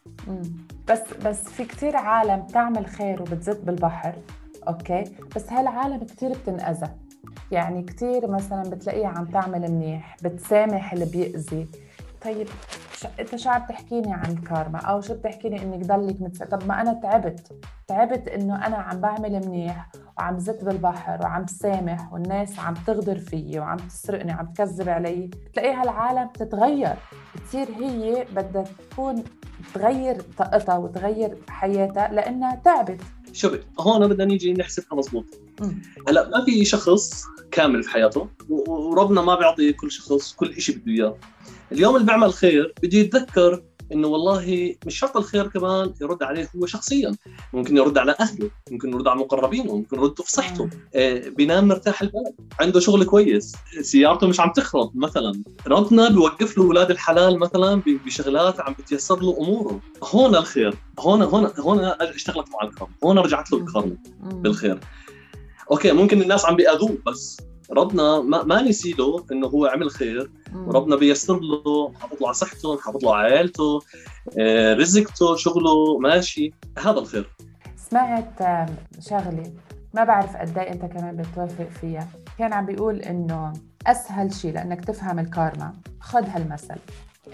بس 0.88 1.00
بس 1.24 1.44
في 1.44 1.64
كثير 1.64 1.96
عالم 1.96 2.46
تعمل 2.46 2.86
خير 2.86 3.22
وبتزت 3.22 3.60
بالبحر 3.60 4.14
أوكي؟ 4.68 5.04
بس 5.36 5.52
هالعالم 5.52 6.04
كثير 6.04 6.32
بتنأذى. 6.32 6.90
يعني 7.52 7.82
كثير 7.82 8.30
مثلا 8.30 8.62
بتلاقيها 8.62 9.08
عم 9.08 9.24
تعمل 9.24 9.60
منيح 9.72 10.16
بتسامح 10.24 10.92
اللي 10.92 11.04
بيأذي. 11.04 11.66
طيب 12.26 12.48
ش... 12.94 13.06
انت 13.20 13.36
شو 13.36 13.50
عم 13.50 13.66
تحكيني 13.68 14.12
عن 14.12 14.30
الكارما 14.30 14.78
أو 14.78 15.00
شو 15.00 15.14
بتحكيني 15.14 15.62
إنك 15.62 15.86
ضلك 15.86 16.20
متس... 16.20 16.42
طب 16.42 16.68
ما 16.68 16.80
أنا 16.80 16.92
تعبت 16.92 17.52
تعبت 17.86 18.28
إنه 18.28 18.66
أنا 18.66 18.76
عم 18.76 19.00
بعمل 19.00 19.46
منيح 19.46 19.88
وعم 20.18 20.38
زت 20.38 20.64
بالبحر 20.64 21.22
وعم 21.22 21.46
سامح 21.46 22.12
والناس 22.12 22.58
عم 22.58 22.74
تغدر 22.86 23.18
فيي 23.18 23.58
وعم 23.58 23.76
تسرقني 23.76 24.34
وعم 24.34 24.46
تكذب 24.46 24.88
علي 24.88 25.26
بتلاقيها 25.26 25.82
العالم 25.82 26.28
بتتغير 26.28 26.96
بتصير 27.34 27.68
هي 27.80 28.26
بدها 28.36 28.64
تكون 28.90 29.24
تغير 29.74 30.20
طاقتها 30.20 30.76
وتغير 30.78 31.38
حياتها 31.48 32.08
لأنها 32.08 32.54
تعبت. 32.54 33.00
شوفي 33.36 33.60
هون 33.80 34.08
بدنا 34.08 34.24
نيجي 34.24 34.52
نحسبها 34.52 34.98
مضبوط 34.98 35.24
هلأ 36.08 36.28
ما 36.28 36.44
في 36.44 36.64
شخص 36.64 37.24
كامل 37.50 37.82
في 37.82 37.90
حياته 37.90 38.28
وربنا 38.48 39.22
ما 39.22 39.34
بيعطي 39.34 39.72
كل 39.72 39.90
شخص 39.90 40.32
كل 40.32 40.60
شيء 40.60 40.76
بده 40.76 40.92
إياه. 40.92 41.18
اليوم 41.72 41.96
اللي 41.96 42.06
بيعمل 42.06 42.32
خير 42.32 42.74
بده 42.82 42.98
يتذكر 42.98 43.62
إنه 43.92 44.08
والله 44.08 44.74
مش 44.86 44.98
شرط 44.98 45.16
الخير 45.16 45.46
كمان 45.46 45.94
يرد 46.00 46.22
عليه 46.22 46.48
هو 46.56 46.66
شخصيا. 46.66 47.16
ممكن 47.52 47.76
يرد 47.76 47.98
على 47.98 48.16
أهله 48.20 48.50
ممكن 48.70 48.92
يرد 48.92 49.08
على 49.08 49.20
مقربينه 49.20 49.76
ممكن 49.76 49.96
يرد 49.96 50.20
في 50.22 50.32
صحته. 50.32 50.68
آه 50.94 51.28
بينام 51.28 51.68
مرتاح 51.68 52.02
البال 52.02 52.32
عنده 52.60 52.80
شغل 52.80 53.04
كويس. 53.04 53.56
سيارته 53.80 54.26
مش 54.26 54.40
عم 54.40 54.52
تخرب 54.52 54.96
مثلا. 54.96 55.42
ربنا 55.66 56.08
بيوقف 56.08 56.58
له 56.58 56.64
أولاد 56.64 56.90
الحلال 56.90 57.38
مثلا 57.38 57.82
بشغلات 57.86 58.60
عم 58.60 58.74
بتيسر 58.78 59.20
له 59.20 59.36
أموره. 59.40 59.80
هون 60.02 60.36
الخير. 60.36 60.74
هون 60.98 61.22
هون 61.22 61.52
هون 61.58 61.78
اشتغلت 61.84 62.48
مع 62.50 62.68
الكرم. 62.68 62.88
هون 63.04 63.18
رجعت 63.18 63.52
له 63.52 63.58
الكرم 63.58 63.98
بالخير. 64.22 64.80
أوكي 65.70 65.92
ممكن 65.92 66.22
الناس 66.22 66.44
عم 66.44 66.56
بيأذوه 66.56 66.98
بس. 67.06 67.40
ربنا 67.70 68.20
ما, 68.20 68.42
ما 68.42 68.62
نسي 68.62 68.92
له 68.92 69.26
إنه 69.32 69.46
هو 69.46 69.66
عمل 69.66 69.90
خير 69.90 70.30
وربنا 70.54 70.96
بيسر 70.96 71.40
له 71.40 71.88
محافظ 71.88 72.16
له 72.20 72.26
على 72.26 72.34
صحته 72.34 72.74
محافظ 72.74 73.04
له 73.04 73.16
على 73.16 73.34
عائلته 73.34 73.80
آه، 74.38 74.74
رزقته 74.74 75.36
شغله 75.36 75.98
ماشي 75.98 76.52
هذا 76.78 76.98
الخير. 76.98 77.30
سمعت 77.90 78.68
شغلة 79.00 79.52
ما 79.94 80.04
بعرف 80.04 80.36
قد 80.36 80.58
إيه 80.58 80.72
أنت 80.72 80.84
كمان 80.84 81.16
بتوافق 81.16 81.68
فيها. 81.80 82.08
كان 82.38 82.52
عم 82.52 82.66
بيقول 82.66 82.96
إنه 83.00 83.52
أسهل 83.86 84.34
شيء 84.34 84.52
لأنك 84.52 84.84
تفهم 84.84 85.18
الكارما. 85.18 85.74
خذ 86.00 86.24
هالمثل. 86.28 86.76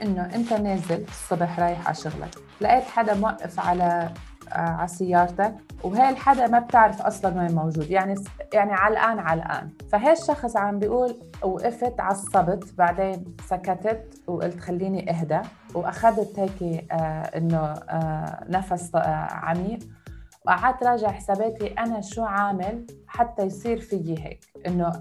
إنه 0.02 0.22
أنت 0.34 0.52
نازل 0.52 1.04
الصبح 1.08 1.60
رايح 1.60 1.86
على 1.86 1.96
شغلك. 1.96 2.34
لقيت 2.60 2.84
حدا 2.84 3.14
موقف 3.14 3.60
على 3.60 4.14
على 4.52 4.88
سيارتك 4.88 5.54
وهي 5.84 6.08
الحدا 6.08 6.46
ما 6.46 6.58
بتعرف 6.58 7.02
أصلا 7.02 7.40
وين 7.42 7.54
موجود. 7.54 7.90
يعني 7.90 8.14
يعني 8.52 8.72
علقان 8.72 9.18
علقان 9.18 9.70
فهي 9.92 10.12
الشخص 10.12 10.56
عم 10.56 10.78
بيقول 10.78 11.16
وقفت 11.42 12.00
عصبت 12.00 12.74
بعدين 12.78 13.24
سكتت 13.46 14.14
وقلت 14.26 14.60
خليني 14.60 15.10
أهدى. 15.10 15.40
وأخذت 15.74 16.38
هيك 16.38 16.84
آه 16.92 16.96
إنه 17.36 17.58
آه 17.58 18.44
نفس 18.48 18.94
آه 18.94 18.98
عميق. 19.30 19.78
وقعدت 20.46 20.82
راجع 20.84 21.08
حساباتي 21.10 21.66
أنا 21.66 22.00
شو 22.00 22.22
عامل 22.24 22.86
حتى 23.06 23.42
يصير 23.42 23.80
فيي 23.80 24.18
هيك. 24.24 24.44
إنه 24.66 24.92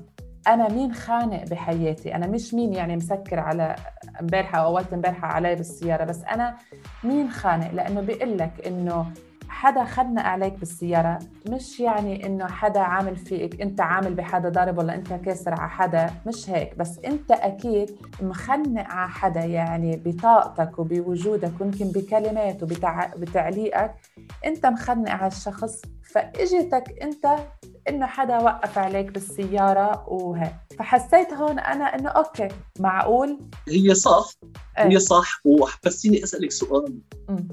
أنا 0.47 0.69
مين 0.69 0.93
خانق 0.93 1.43
بحياتي؟ 1.49 2.15
أنا 2.15 2.27
مش 2.27 2.53
مين 2.53 2.73
يعني 2.73 2.95
مسكر 2.95 3.39
على 3.39 3.75
امبارحة 4.21 4.57
أو 4.59 4.67
اول 4.67 4.83
امبارحة 4.93 5.27
علي 5.27 5.55
بالسيارة 5.55 6.03
بس 6.03 6.23
أنا 6.23 6.57
مين 7.03 7.29
خانق؟ 7.29 7.71
لأنه 7.71 8.01
بيقول 8.01 8.37
لك 8.37 8.67
إنه 8.67 9.05
حدا 9.51 9.83
خدنا 9.83 10.21
عليك 10.21 10.53
بالسيارة 10.59 11.19
مش 11.49 11.79
يعني 11.79 12.25
إنه 12.25 12.47
حدا 12.47 12.79
عامل 12.79 13.15
فيك 13.15 13.61
أنت 13.61 13.81
عامل 13.81 14.13
بحدا 14.13 14.49
ضارب 14.49 14.77
ولا 14.77 14.95
أنت 14.95 15.13
كاسر 15.13 15.53
على 15.59 15.69
حدا 15.69 16.09
مش 16.27 16.49
هيك 16.49 16.77
بس 16.77 16.99
أنت 17.05 17.31
أكيد 17.31 17.91
مخنق 18.21 18.83
على 18.87 19.09
حدا 19.09 19.39
يعني 19.39 20.01
بطاقتك 20.05 20.79
وبوجودك 20.79 21.51
ويمكن 21.61 21.85
بكلمات 21.85 22.63
وبتعليقك 22.63 23.93
أنت 24.45 24.65
مخنق 24.65 25.09
على 25.11 25.27
الشخص 25.27 25.81
فاجتك 26.13 26.83
انت 27.01 27.25
انه 27.89 28.05
حدا 28.05 28.37
وقف 28.37 28.77
عليك 28.77 29.11
بالسيارة 29.11 30.09
وهيك 30.09 30.53
فحسيت 30.79 31.33
هون 31.33 31.59
أنا 31.59 31.83
إنه 31.85 32.09
أوكي 32.09 32.47
معقول؟ 32.79 33.39
هي 33.69 33.93
صح 33.95 34.29
إيه. 34.77 34.85
هي 34.87 34.99
صح. 34.99 35.41
وحبستيني 35.45 36.23
أسألك 36.23 36.51
سؤال. 36.51 36.97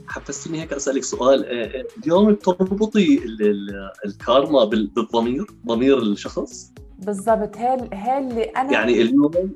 حبستيني 0.08 0.62
هيك 0.62 0.72
أسألك 0.72 1.04
سؤال. 1.04 1.44
آه، 1.46 1.80
آه، 1.80 1.84
اليوم 2.04 2.32
بتربطي 2.32 3.18
ال- 3.24 3.42
ال- 3.42 3.90
الكارما 4.06 4.64
بال- 4.64 4.86
بالضمير 4.86 5.46
ضمير 5.66 5.98
الشخص؟ 5.98 6.72
بالضبط. 6.98 7.56
هي 7.56 7.88
هي 7.92 8.18
اللي 8.18 8.42
أنا 8.44 8.72
يعني 8.72 9.02
اليوم 9.02 9.30
إيه. 9.36 9.46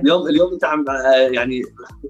اليوم 0.00 0.28
اليوم 0.28 0.52
أنت 0.52 0.64
عم 0.64 0.84
آه، 0.90 1.12
يعني 1.16 1.62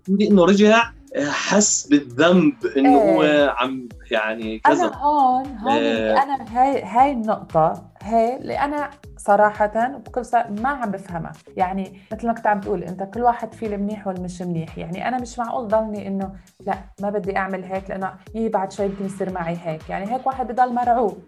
حكيتي 0.04 0.28
إنه 0.30 0.44
رجع 0.44 0.92
حس 1.16 1.86
بالذنب 1.86 2.66
إنه 2.76 2.98
إيه. 2.98 3.44
هو 3.44 3.54
عم 3.58 3.88
يعني 4.10 4.58
كذا. 4.58 4.84
أنا 4.84 4.96
هون 4.96 5.46
هون 5.46 5.72
آه. 5.72 6.22
أنا 6.22 6.60
هاي 6.60 6.82
هاي 6.82 7.12
النقطة 7.12 7.90
هي 8.02 8.36
اللي 8.36 8.58
أنا 8.58 8.90
صراحة 9.16 9.98
بكل 10.06 10.24
صراحة 10.24 10.50
ما 10.50 10.68
عم 10.68 10.90
بفهمها، 10.90 11.32
يعني 11.56 12.00
مثل 12.12 12.26
ما 12.26 12.32
كنت 12.32 12.46
عم 12.46 12.60
تقول 12.60 12.82
أنت 12.82 13.02
كل 13.14 13.20
واحد 13.20 13.52
فيه 13.52 13.66
المنيح 13.66 14.06
والمش 14.06 14.42
منيح، 14.42 14.78
يعني 14.78 15.08
أنا 15.08 15.20
مش 15.20 15.38
معقول 15.38 15.68
ضلني 15.68 16.08
إنه 16.08 16.32
لا 16.66 16.74
ما 17.00 17.10
بدي 17.10 17.36
أعمل 17.36 17.64
هيك 17.64 17.90
لأنه 17.90 18.12
يي 18.34 18.48
بعد 18.48 18.72
شوي 18.72 18.86
يمكن 18.86 19.06
يصير 19.06 19.32
معي 19.32 19.58
هيك، 19.62 19.90
يعني 19.90 20.12
هيك 20.12 20.26
واحد 20.26 20.52
بضل 20.52 20.74
مرعوب. 20.74 21.18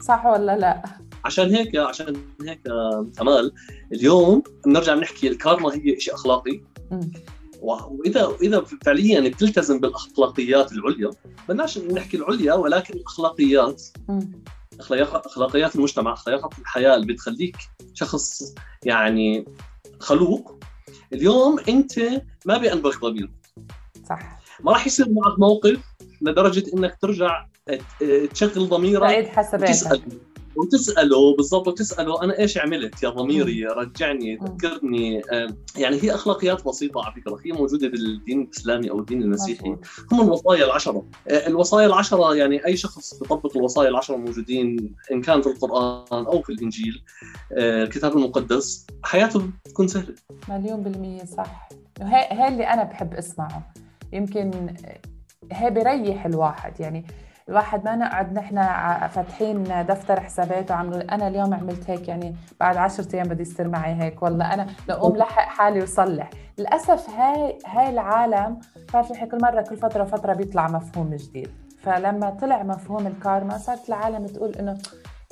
صح 0.00 0.26
ولا 0.26 0.56
لا؟ 0.56 0.82
عشان 1.24 1.54
هيك 1.54 1.76
عشان 1.76 2.16
هيك 2.48 2.60
امال 3.20 3.52
اليوم 3.92 4.42
بنرجع 4.66 4.94
بنحكي 4.94 5.28
الكارما 5.28 5.74
هي 5.74 6.00
شيء 6.00 6.14
أخلاقي. 6.14 6.60
وإذا 7.62 8.36
اذا 8.42 8.60
فعليا 8.60 9.20
بتلتزم 9.20 9.80
بالأخلاقيات 9.80 10.72
العليا 10.72 11.10
بدناش 11.48 11.78
نحكي 11.78 12.16
العليا 12.16 12.54
ولكن 12.54 12.94
الأخلاقيات. 12.94 13.82
أخلاقيات 14.80 15.76
المجتمع 15.76 16.12
أخلاقيات 16.12 16.58
الحياة 16.58 16.94
اللي 16.94 17.06
بتخليك 17.12 17.56
شخص 17.94 18.54
يعني 18.84 19.44
خلوق. 19.98 20.58
اليوم 21.12 21.58
أنت 21.68 21.98
ما 22.46 22.58
بينبغ 22.58 22.98
ضمير. 22.98 23.30
صح. 24.08 24.40
ما 24.60 24.72
راح 24.72 24.86
يصير 24.86 25.06
معك 25.10 25.38
موقف 25.38 25.80
لدرجة 26.20 26.64
إنك 26.74 26.98
ترجع 27.00 27.46
تشغل 28.32 28.68
ضميرك 28.68 29.26
حساباتك 29.28 30.02
وتساله 30.56 31.36
بالضبط 31.36 31.68
وتساله 31.68 32.22
أنا 32.22 32.38
إيش 32.38 32.58
عملت؟ 32.58 33.02
يا 33.02 33.08
ضميري 33.08 33.66
رجعني. 33.66 34.36
ذكرني. 34.36 35.22
آه، 35.32 35.56
يعني 35.76 36.02
هي 36.02 36.14
أخلاقيات 36.14 36.64
بسيطة 36.64 37.04
على 37.04 37.14
فكرة 37.14 37.38
هي 37.44 37.52
موجودة 37.52 37.88
بالدين 37.88 38.42
الإسلامي 38.42 38.90
أو 38.90 38.98
الدين 38.98 39.22
المسيحي. 39.22 39.76
هم 40.12 40.20
الوصايا 40.20 40.64
العشرة. 40.64 41.06
آه، 41.28 41.46
الوصايا 41.46 41.86
العشرة 41.86 42.34
يعني 42.34 42.66
أي 42.66 42.76
شخص 42.76 43.14
بيطبق 43.14 43.56
الوصايا 43.56 43.88
العشرة 43.88 44.16
موجودين 44.16 44.94
إن 45.12 45.22
كان 45.22 45.42
في 45.42 45.48
القرآن 45.48 46.26
أو 46.26 46.42
في 46.42 46.52
الإنجيل 46.52 47.02
آه، 47.52 47.84
الكتاب 47.84 48.16
المقدس 48.16 48.86
حياته 49.04 49.50
بتكون 49.66 49.88
سهلة. 49.88 50.14
مليون 50.48 50.82
بالمية 50.82 51.24
صح. 51.24 51.68
وهي 52.00 52.28
هي 52.30 52.48
اللي 52.48 52.64
أنا 52.64 52.82
بحب 52.84 53.14
أسمعه. 53.14 53.72
يمكن 54.12 54.74
هي 55.52 55.70
بريح 55.70 56.26
الواحد. 56.26 56.80
يعني 56.80 57.06
الواحد 57.48 57.84
ما 57.84 57.96
نقعد 57.96 58.32
نحن 58.32 58.56
فاتحين 59.08 59.62
دفتر 59.88 60.20
حسابات 60.20 60.70
وعملوا 60.70 61.14
أنا 61.14 61.28
اليوم 61.28 61.54
عملت 61.54 61.90
هيك 61.90 62.08
يعني 62.08 62.36
بعد 62.60 62.76
عشرة 62.76 63.16
أيام 63.16 63.28
بدي 63.28 63.42
يصير 63.42 63.68
معي 63.68 63.94
هيك 64.02 64.22
والله 64.22 64.54
أنا 64.54 64.66
لأقوم 64.88 65.16
لحق 65.16 65.48
حالي 65.48 65.82
وصلح. 65.82 66.30
للأسف 66.58 67.10
هاي 67.10 67.58
هاي 67.66 67.88
العالم 67.90 68.60
إحنا 68.94 69.28
كل 69.28 69.38
مرة 69.42 69.60
كل 69.62 69.76
فترة 69.76 70.02
وفترة 70.02 70.34
بيطلع 70.34 70.68
مفهوم 70.68 71.14
جديد. 71.14 71.50
فلما 71.82 72.30
طلع 72.30 72.62
مفهوم 72.62 73.06
الكارما 73.06 73.58
صارت 73.58 73.88
العالم 73.88 74.26
تقول 74.26 74.54
إنه 74.54 74.78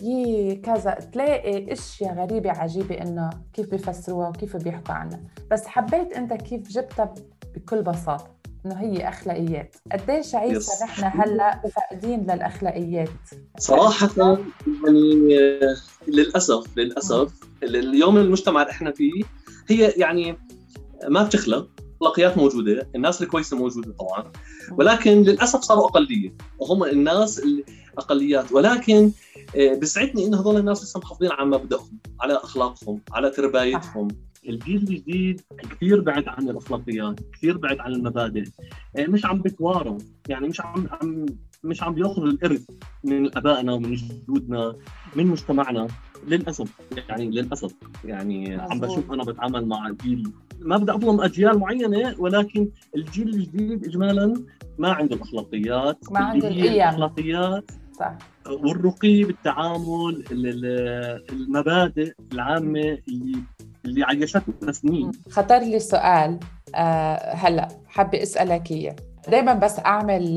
يي 0.02 0.54
كذا 0.56 0.90
تلاقي 0.90 1.72
أشياء 1.72 2.14
غريبة 2.14 2.50
عجيبة 2.50 3.00
إنه 3.00 3.30
كيف 3.52 3.70
بيفسروها 3.70 4.28
وكيف 4.28 4.56
بيحكوا 4.56 4.94
عنها. 4.94 5.20
بس 5.50 5.66
حبيت 5.66 6.12
أنت 6.12 6.32
كيف 6.32 6.68
جبتها 6.68 7.14
بكل 7.54 7.82
بساطة. 7.82 8.39
إنه 8.66 8.74
هي 8.80 9.08
أخلاقيات. 9.08 9.76
قديش 9.92 10.34
عيسى 10.34 10.56
يس. 10.56 10.82
نحن 10.82 11.20
هلأ 11.20 11.60
فاقدين 11.74 12.20
للأخلاقيات؟ 12.20 13.08
صراحة 13.58 14.38
يعني 14.84 15.38
للأسف 16.08 16.78
للأسف 16.78 17.32
اليوم 17.62 18.16
المجتمع 18.16 18.62
اللي 18.62 18.70
إحنا 18.72 18.92
فيه 18.92 19.22
هي 19.68 19.90
يعني 19.96 20.38
ما 21.08 21.22
بتخلق 21.22 21.68
أخلاقيات 22.02 22.38
موجودة، 22.38 22.88
الناس 22.94 23.22
الكويسة 23.22 23.56
موجودة 23.56 23.92
طبعا، 23.92 24.32
ولكن 24.73 25.23
للأسف 25.23 25.60
صاروا 25.60 25.88
أقلية، 25.88 26.34
وهم 26.58 26.84
الناس 26.84 27.42
الاقليات، 27.94 28.52
ولكن 28.52 29.12
آه، 29.56 29.75
بيسعدني 29.75 30.26
إنه 30.26 30.40
هذول 30.40 30.56
الناس 30.56 30.82
لسه 30.82 31.00
محافظين 31.00 31.30
على 31.32 31.46
مبدأهم، 31.46 31.99
على 32.20 32.34
أخلاقهم، 32.34 33.00
على 33.12 33.30
تربايتهم. 33.30 34.08
الجيل 34.48 34.76
الجديد 34.76 35.40
كثير 35.58 36.00
بعد 36.00 36.28
عن 36.28 36.48
الاخلاقيات، 36.48 37.20
كثير 37.32 37.56
بعد 37.56 37.78
عن 37.78 37.92
المبادئ، 37.92 38.44
آه، 38.96 39.06
مش 39.06 39.24
عم 39.26 39.38
بتوارث، 39.42 40.02
يعني 40.28 40.48
مش 40.48 40.60
عم 40.60 40.86
عم 41.02 41.26
مش 41.64 41.82
عم 41.82 41.94
بيأخذ 41.94 42.22
الإرث 42.22 42.66
من 43.04 43.36
آبائنا 43.36 43.72
ومن 43.72 43.94
جدودنا 43.94 44.76
من 45.16 45.26
مجتمعنا 45.26 45.86
للأسف 46.28 46.80
يعني 47.08 47.30
للأسف 47.30 47.74
يعني 48.04 48.54
عم. 48.54 48.80
بشوف 48.80 49.12
أنا 49.12 49.24
بتعامل 49.24 49.66
مع 49.66 49.90
جيل 50.02 50.28
ما 50.60 50.76
بدي 50.76 50.92
أظلم 50.92 51.20
أجيال 51.20 51.58
معينة 51.58 52.14
ولكن 52.18 52.68
الجيل 52.96 53.28
الجديد 53.28 53.84
اجمالا 53.84 54.34
ما 54.78 54.92
عنده 54.92 55.16
الاخلاقيات 55.16 55.98
ما 56.12 56.20
عنده. 56.20 56.48
الاخلاقيات 56.48 57.70
صح 57.98 58.18
والرقي 58.50 59.24
بالتعامل 59.24 60.24
ال- 60.30 60.46
ال- 60.46 61.24
المبادئ 61.32 62.12
العامة 62.32 62.98
اللي 63.08 63.38
اللي 63.90 64.04
عيشتنا 64.04 64.72
سنين. 64.72 65.12
خطر 65.30 65.58
لي 65.58 65.78
سؤال. 65.78 66.38
آه 66.74 67.34
هلا 67.34 67.68
حابة 67.88 68.22
أسألك 68.22 68.70
إياه. 68.70 68.96
دائما 69.28 69.54
بس 69.54 69.78
أعمل 69.78 70.34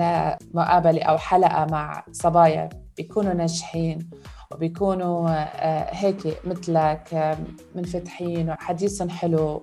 مقابلة 0.53 1.03
أو 1.03 1.17
حلقة 1.17 1.65
مع 1.71 2.05
صبايا. 2.11 2.69
بيكونوا 2.97 3.33
ناجحين 3.33 4.09
وبيكونوا 4.51 5.29
آه، 5.29 5.87
هيك 5.91 6.17
مثلك 6.45 7.13
آه، 7.13 7.37
منفتحين 7.75 8.49
وحديثهم 8.49 9.09
حلو 9.09 9.61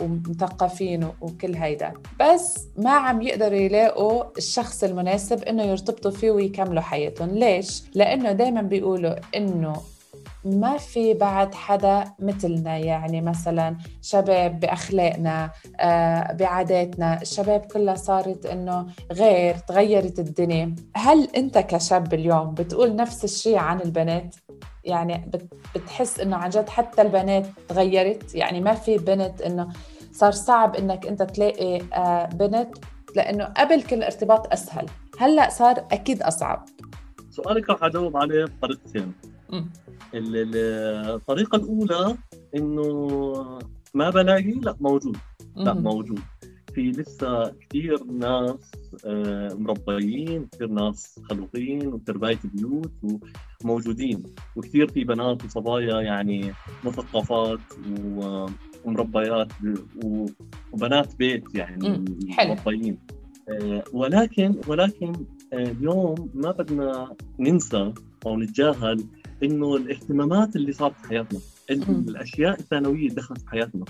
ومثقفين 0.00 1.08
وكل 1.20 1.54
هيدا. 1.54 1.92
بس 2.20 2.66
ما 2.76 2.90
عم 2.90 3.22
يقدروا 3.22 3.58
يلاقوا 3.58 4.24
الشخص 4.38 4.84
المناسب 4.84 5.42
إنه 5.42 5.62
يرتبطوا 5.62 6.10
فيه 6.10 6.30
ويكملوا 6.30 6.82
حياتهم. 6.82 7.28
ليش؟ 7.30 7.82
لأنه 7.94 8.32
دائما 8.32 8.62
بيقولوا 8.62 9.14
إنه 9.36 9.72
ما 10.44 10.76
في 10.76 11.14
بعد 11.14 11.54
حدا 11.54 12.04
مثلنا 12.18 12.76
يعني 12.78 13.20
مثلا 13.20 13.76
شباب 14.02 14.60
بأخلاقنا 14.60 15.50
آه، 15.80 16.32
بعاداتنا 16.32 17.22
الشباب 17.22 17.60
كلها 17.60 17.94
صارت 17.94 18.46
إنه 18.46 18.86
غير 19.12 19.54
تغيرت 19.54 20.18
الدنيا. 20.18 20.74
هل 20.96 21.28
أنت 21.36 21.58
كشاب 21.58 22.14
اليوم 22.14 22.54
بتقول 22.54 22.96
نفس 22.96 23.24
الشيء 23.24 23.56
عن 23.58 23.80
البنات؟ 23.80 24.36
يعني 24.84 25.30
بت- 25.32 25.54
بتحس 25.76 26.20
إنه 26.20 26.36
عن 26.36 26.50
جد 26.50 26.68
حتى 26.68 27.02
البنات 27.02 27.46
تغيرت؟ 27.68 28.34
يعني 28.34 28.60
ما 28.60 28.74
في 28.74 28.98
بنت 28.98 29.40
إنه 29.40 29.68
صار 30.12 30.32
صعب 30.32 30.76
إنك 30.76 31.06
أنت 31.06 31.22
تلاقي 31.22 31.80
آه، 31.94 32.26
بنت 32.26 32.68
لإنه 33.16 33.44
قبل 33.44 33.82
كل 33.82 34.02
ارتباط 34.02 34.52
أسهل. 34.52 34.86
هلأ 35.18 35.48
صار 35.50 35.84
أكيد 35.92 36.22
أصعب. 36.22 36.64
سؤالك 37.30 37.70
راح 37.70 37.84
أجاوب 37.84 38.16
عليه 38.16 38.44
بطريقتين. 38.44 39.12
الطريقة 40.14 41.56
الأولى 41.56 42.16
إنه 42.56 43.08
ما 43.94 44.10
بلاقي؟ 44.10 44.52
لا 44.52 44.76
موجود. 44.80 45.16
لا. 45.56 45.74
موجود. 45.74 46.20
في 46.74 46.90
لسه 46.90 47.52
كثير 47.60 48.04
ناس 48.04 48.70
آه، 49.06 49.54
مربيين 49.54 50.46
كثير 50.52 50.68
ناس 50.68 51.20
خلوقين 51.30 51.86
وترباية 51.86 52.38
بيوت 52.44 52.92
وموجودين. 53.64 54.22
وكثير 54.56 54.88
في 54.88 55.04
بنات 55.04 55.44
وصبايا 55.44 56.00
يعني 56.00 56.52
مثقفات 56.84 57.58
ومربيات 58.84 59.52
وبنات 60.72 61.16
بيت 61.16 61.44
يعني 61.54 62.04
حلو. 62.30 62.54
مربيين. 62.54 62.98
آه، 63.48 63.84
ولكن 63.92 64.54
ولكن 64.68 65.12
آه، 65.52 65.56
اليوم 65.56 66.30
ما 66.34 66.50
بدنا 66.50 67.16
ننسى 67.38 67.92
أو 68.26 68.36
نتجاهل 68.36 69.04
إنه 69.42 69.76
الاهتمامات 69.76 70.56
اللي 70.56 70.72
صارت 70.72 70.94
في 71.02 71.08
حياتنا. 71.08 71.40
الأشياء 71.70 72.60
الثانوية 72.60 73.08
دخلت 73.08 73.40
في 73.40 73.50
حياتنا 73.50 73.84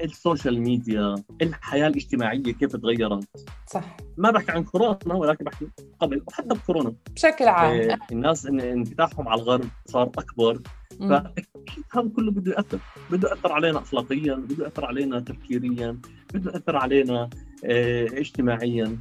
السوشيال 0.00 0.60
ميديا 0.60 1.14
الحياة 1.42 1.86
الاجتماعية 1.86 2.52
كيف 2.52 2.76
تغيرت؟ 2.76 3.24
صح. 3.66 3.96
ما 4.16 4.30
بحكي 4.30 4.52
عن 4.52 4.64
كورونا 4.64 5.14
ولكن 5.14 5.44
بحكي 5.44 5.66
قبل 6.00 6.22
وحتى 6.26 6.48
بكورونا. 6.48 6.94
بشكل 7.14 7.44
عام. 7.44 7.90
آه، 7.90 7.98
الناس 8.12 8.46
إن 8.46 8.60
انفتاحهم 8.60 9.28
على 9.28 9.42
الغرب 9.42 9.68
صار 9.86 10.10
أكبر. 10.18 10.60
فأكيد 11.00 11.84
هذا 11.92 12.08
كله 12.16 12.30
بده 12.30 12.52
يأثر. 12.52 12.78
بده 13.10 13.28
يأثر 13.28 13.52
علينا 13.52 13.78
اخلاقيا 13.78 14.34
بده 14.34 14.64
يأثر 14.64 14.84
علينا 14.84 15.20
تفكيريا 15.20 15.98
بده 16.34 16.52
يأثر 16.52 16.76
علينا 16.76 17.30
آه، 17.64 18.04
اجتماعيا. 18.04 18.98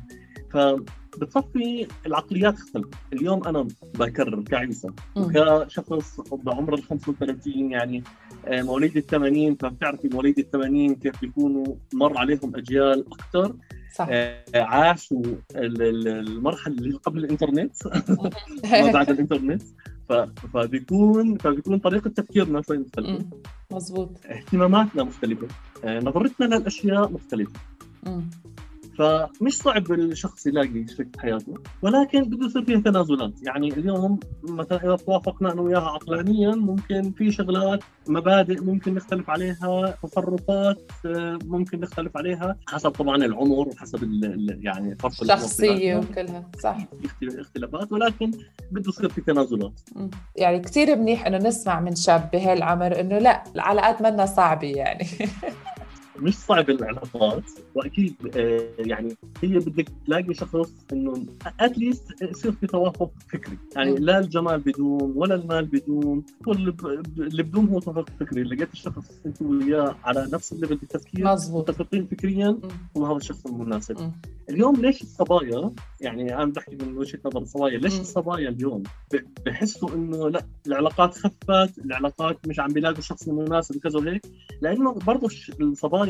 ف 0.52 0.58
بتصفي 1.17 1.88
العقليات 2.06 2.54
اختلفت. 2.54 2.93
اليوم 3.13 3.47
أنا 3.47 3.67
بكرر 4.00 4.41
كعيسى 4.41 4.88
مم. 5.15 5.24
وكشخص 5.24 6.19
بعمر 6.34 6.74
ال 6.74 6.84
35 6.84 7.71
يعني 7.71 8.04
آه، 8.47 8.62
مواليد 8.62 8.97
ال 8.97 9.06
80 9.08 9.56
فبتعرفي 9.56 10.08
مواليد 10.13 10.39
ال 10.39 10.52
80 10.52 10.95
كيف 10.95 11.21
بيكونوا 11.21 11.76
مر 11.93 12.17
عليهم 12.17 12.56
أجيال 12.56 13.06
أكثر 13.13 13.56
صح. 13.95 14.08
عاشوا 14.56 15.21
ال- 15.56 15.82
ال- 15.82 16.08
المرحلة 16.08 16.76
اللي 16.76 16.95
قبل 16.97 17.24
الإنترنت. 17.26 17.74
ما 18.71 18.91
بعد 18.91 19.10
الإنترنت. 19.10 19.62
فبيكون 20.54 21.38
فبيكون 21.38 21.80
طريقة 21.80 22.10
تفكيرنا 22.10 22.62
شوي 22.62 22.78
مختلفة. 22.78 23.26
مزبوط 23.71 24.10
اهتماماتنا 24.26 25.04
مختلفة. 25.04 25.47
آه، 25.84 26.00
نظرتنا 26.00 26.45
للأشياء 26.56 27.12
مختلفة. 27.12 27.60
مم. 28.04 28.30
فمش 28.98 29.58
صعب 29.58 29.92
الشخص 29.92 30.48
يلاقي 30.48 30.86
شريك 30.88 31.16
حياته 31.20 31.54
ولكن 31.82 32.24
بده 32.24 32.46
يصير 32.46 32.66
فيها 32.66 32.80
تنازلات 32.80 33.32
يعني 33.44 33.68
اليوم 33.68 34.20
مثلا 34.44 34.84
إذا 34.84 34.96
توافقنا 34.96 35.52
أنا 35.54 35.62
وياها 35.62 35.90
عقلانيا 35.90 36.56
ممكن 36.56 37.12
في 37.12 37.32
شغلات 37.32 37.84
مبادئ 38.08 38.62
ممكن 38.62 38.94
نختلف 38.94 39.30
عليها 39.30 39.96
تصرفات 40.04 40.92
آه، 41.06 41.40
ممكن 41.46 41.80
نختلف 41.80 42.18
عليها 42.18 42.56
حسب 42.68 42.90
طبعا 42.90 43.16
العمر 43.16 43.68
وحسب 43.70 44.04
ال- 44.04 44.60
يعني 44.64 44.96
فرق 44.96 45.12
بيناتنا. 45.92 46.10
وكلها 46.12 46.50
صح 46.64 46.78
اختلافات 47.40 47.92
ولكن 47.92 48.32
بده 48.72 48.90
يصير 48.90 49.10
في 49.10 49.22
تنازلات. 49.22 49.80
يعني 50.36 50.60
كثير 50.60 50.96
منيح 50.96 51.26
إنه 51.28 51.38
نسمع 51.38 51.80
من 51.80 51.96
شاب 51.96 52.30
بهالعمر 52.34 53.00
إنه 53.00 53.18
لا 53.18 53.44
العلاقات 53.56 54.02
منا 54.02 54.26
صعبة 54.26 54.68
يعني 54.68 55.08
مش 56.22 56.36
صعب 56.36 56.70
العلاقات 56.70 57.44
وأكيد 57.76 58.16
آه، 58.38 58.68
يعني 58.80 59.16
هي 59.44 59.60
بدك 59.60 59.90
تلاقي 60.06 60.34
شخص 60.34 60.74
إنه 60.94 61.26
at 61.60 61.77
least 61.77 62.22
يصير 62.22 62.52
في 62.52 62.68
توافق 62.68 63.12
فكري 63.30 63.58
يعني. 63.76 63.96
لا 63.96 64.20
الجمال 64.20 64.60
بدوم 64.60 65.14
ولا 65.16 65.36
المال 65.36 65.66
بدوم 65.66 66.24
كل 66.46 66.52
اللي 66.52 66.72
ب- 66.72 67.22
اللي 67.22 67.44
بدوم 67.44 67.68
هو 67.70 67.80
توافق 67.80 68.10
فكري 68.20 68.44
لقيت 68.44 68.74
الشخص 68.74 69.20
انت 69.26 69.42
وياه 69.42 69.96
على 70.04 70.28
نفس 70.34 70.54
ال 70.54 70.57
level 70.57 70.76
بالتفكير 70.76 71.26
متفقين 71.52 72.06
فكريا. 72.06 72.58
هو 72.98 73.06
هذا 73.06 73.18
الشخص 73.18 73.46
المناسب. 73.46 74.12
اليوم 74.50 74.76
ليش 74.76 75.02
الصبايا 75.02 75.72
يعني 76.02 76.36
أنا 76.36 76.46
بحكي 76.46 76.76
من 76.76 76.98
وجهة 76.98 77.20
نظر 77.26 77.42
الصبايا 77.42 77.78
ليش. 77.78 78.00
الصبايا 78.00 78.50
اليوم 78.50 78.84
بحسوا 79.46 79.90
إنه 79.96 80.30
لا 80.30 80.46
العلاقات 80.68 81.14
خفت 81.18 81.78
العلاقات 81.86 82.48
مش 82.48 82.60
عم 82.60 82.68
بيلاقوا 82.68 82.98
الشخص 82.98 83.28
المناسب 83.28 83.76
وكذا 83.76 84.00
وهيك 84.00 84.22
لأنه 84.62 84.94
برضه 84.94 85.28
الش- 85.28 85.52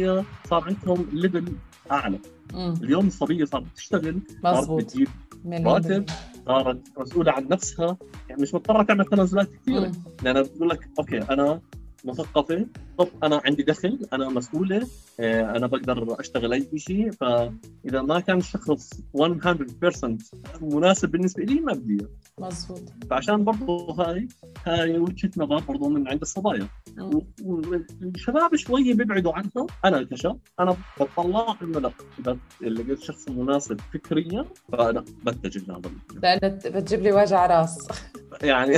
الصبايا 0.09 0.25
صار 0.49 0.63
عندهم 0.63 1.07
level 1.13 1.53
أعلى 1.91 2.19
مم. 2.53 2.73
اليوم 2.83 3.07
الصبية 3.07 3.45
صارت 3.45 3.65
تشتغل 3.75 4.21
صارت 4.43 4.71
بتجيب 4.71 5.07
راتب. 5.45 6.05
صارت 6.45 6.81
مسؤولة 6.97 7.31
عن 7.31 7.47
نفسها 7.47 7.97
يعني 8.29 8.41
مش 8.41 8.53
مضطرة 8.53 8.83
تعمل 8.83 9.05
تنازلات 9.05 9.49
كثيرة. 9.53 9.91
لأن 10.23 10.41
بتقول 10.43 10.69
لك 10.69 10.89
okay 10.99 11.17
أنا 11.17 11.61
مثقفة 12.05 12.67
طب 12.97 13.07
أنا 13.23 13.41
عندي 13.45 13.63
دخل 13.63 13.99
أنا 14.13 14.29
مسؤولة 14.29 14.87
آه، 15.19 15.57
أنا 15.57 15.67
بقدر 15.67 16.19
أشتغل 16.19 16.53
أي 16.53 16.67
شيء 16.75 17.11
فإذا 17.11 18.01
ما 18.01 18.19
كان 18.19 18.37
الشخص 18.37 18.89
100% 19.13 20.17
مناسب 20.61 21.11
بالنسبة 21.11 21.43
لي 21.43 21.59
ما 21.61 21.73
بدي. 21.73 22.05
مزبوط 22.41 22.81
فعشان 23.09 23.43
برضه 23.43 23.95
هاي 23.99 24.27
هاي 24.65 24.97
وجهة 24.97 25.31
نظر 25.37 25.59
برضه 25.59 25.89
من 25.89 26.07
عند 26.07 26.21
الصبايا. 26.21 26.67
و- 27.01 27.19
والشباب 27.45 28.55
شوي 28.55 28.93
بيبعدوا 28.93 29.33
عنها 29.33 29.67
أنا 29.85 30.03
كشاب 30.03 30.39
أنا 30.59 30.77
بطلع 30.99 31.55
إنه 31.61 31.79
لا 31.79 31.91
اذا 32.19 32.37
لقيت 32.61 32.89
الشخص 33.01 33.27
المناسب 33.27 33.79
فكريا 33.93 34.45
فأنا 34.71 35.03
بتجه 35.25 35.61
لهذا 35.67 35.91
لأنه 36.21 36.55
بت- 36.55 36.67
بتجيب 36.67 37.01
لي 37.01 37.11
وجع 37.11 37.45
راس. 37.45 37.87
يعني 38.43 38.77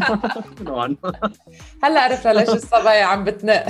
نوعا 0.60 0.96
هلا 1.82 2.00
عرفنا 2.00 2.32
ليش 2.32 2.48
الصبايا 2.48 3.04
عم 3.04 3.24
بتنق. 3.24 3.64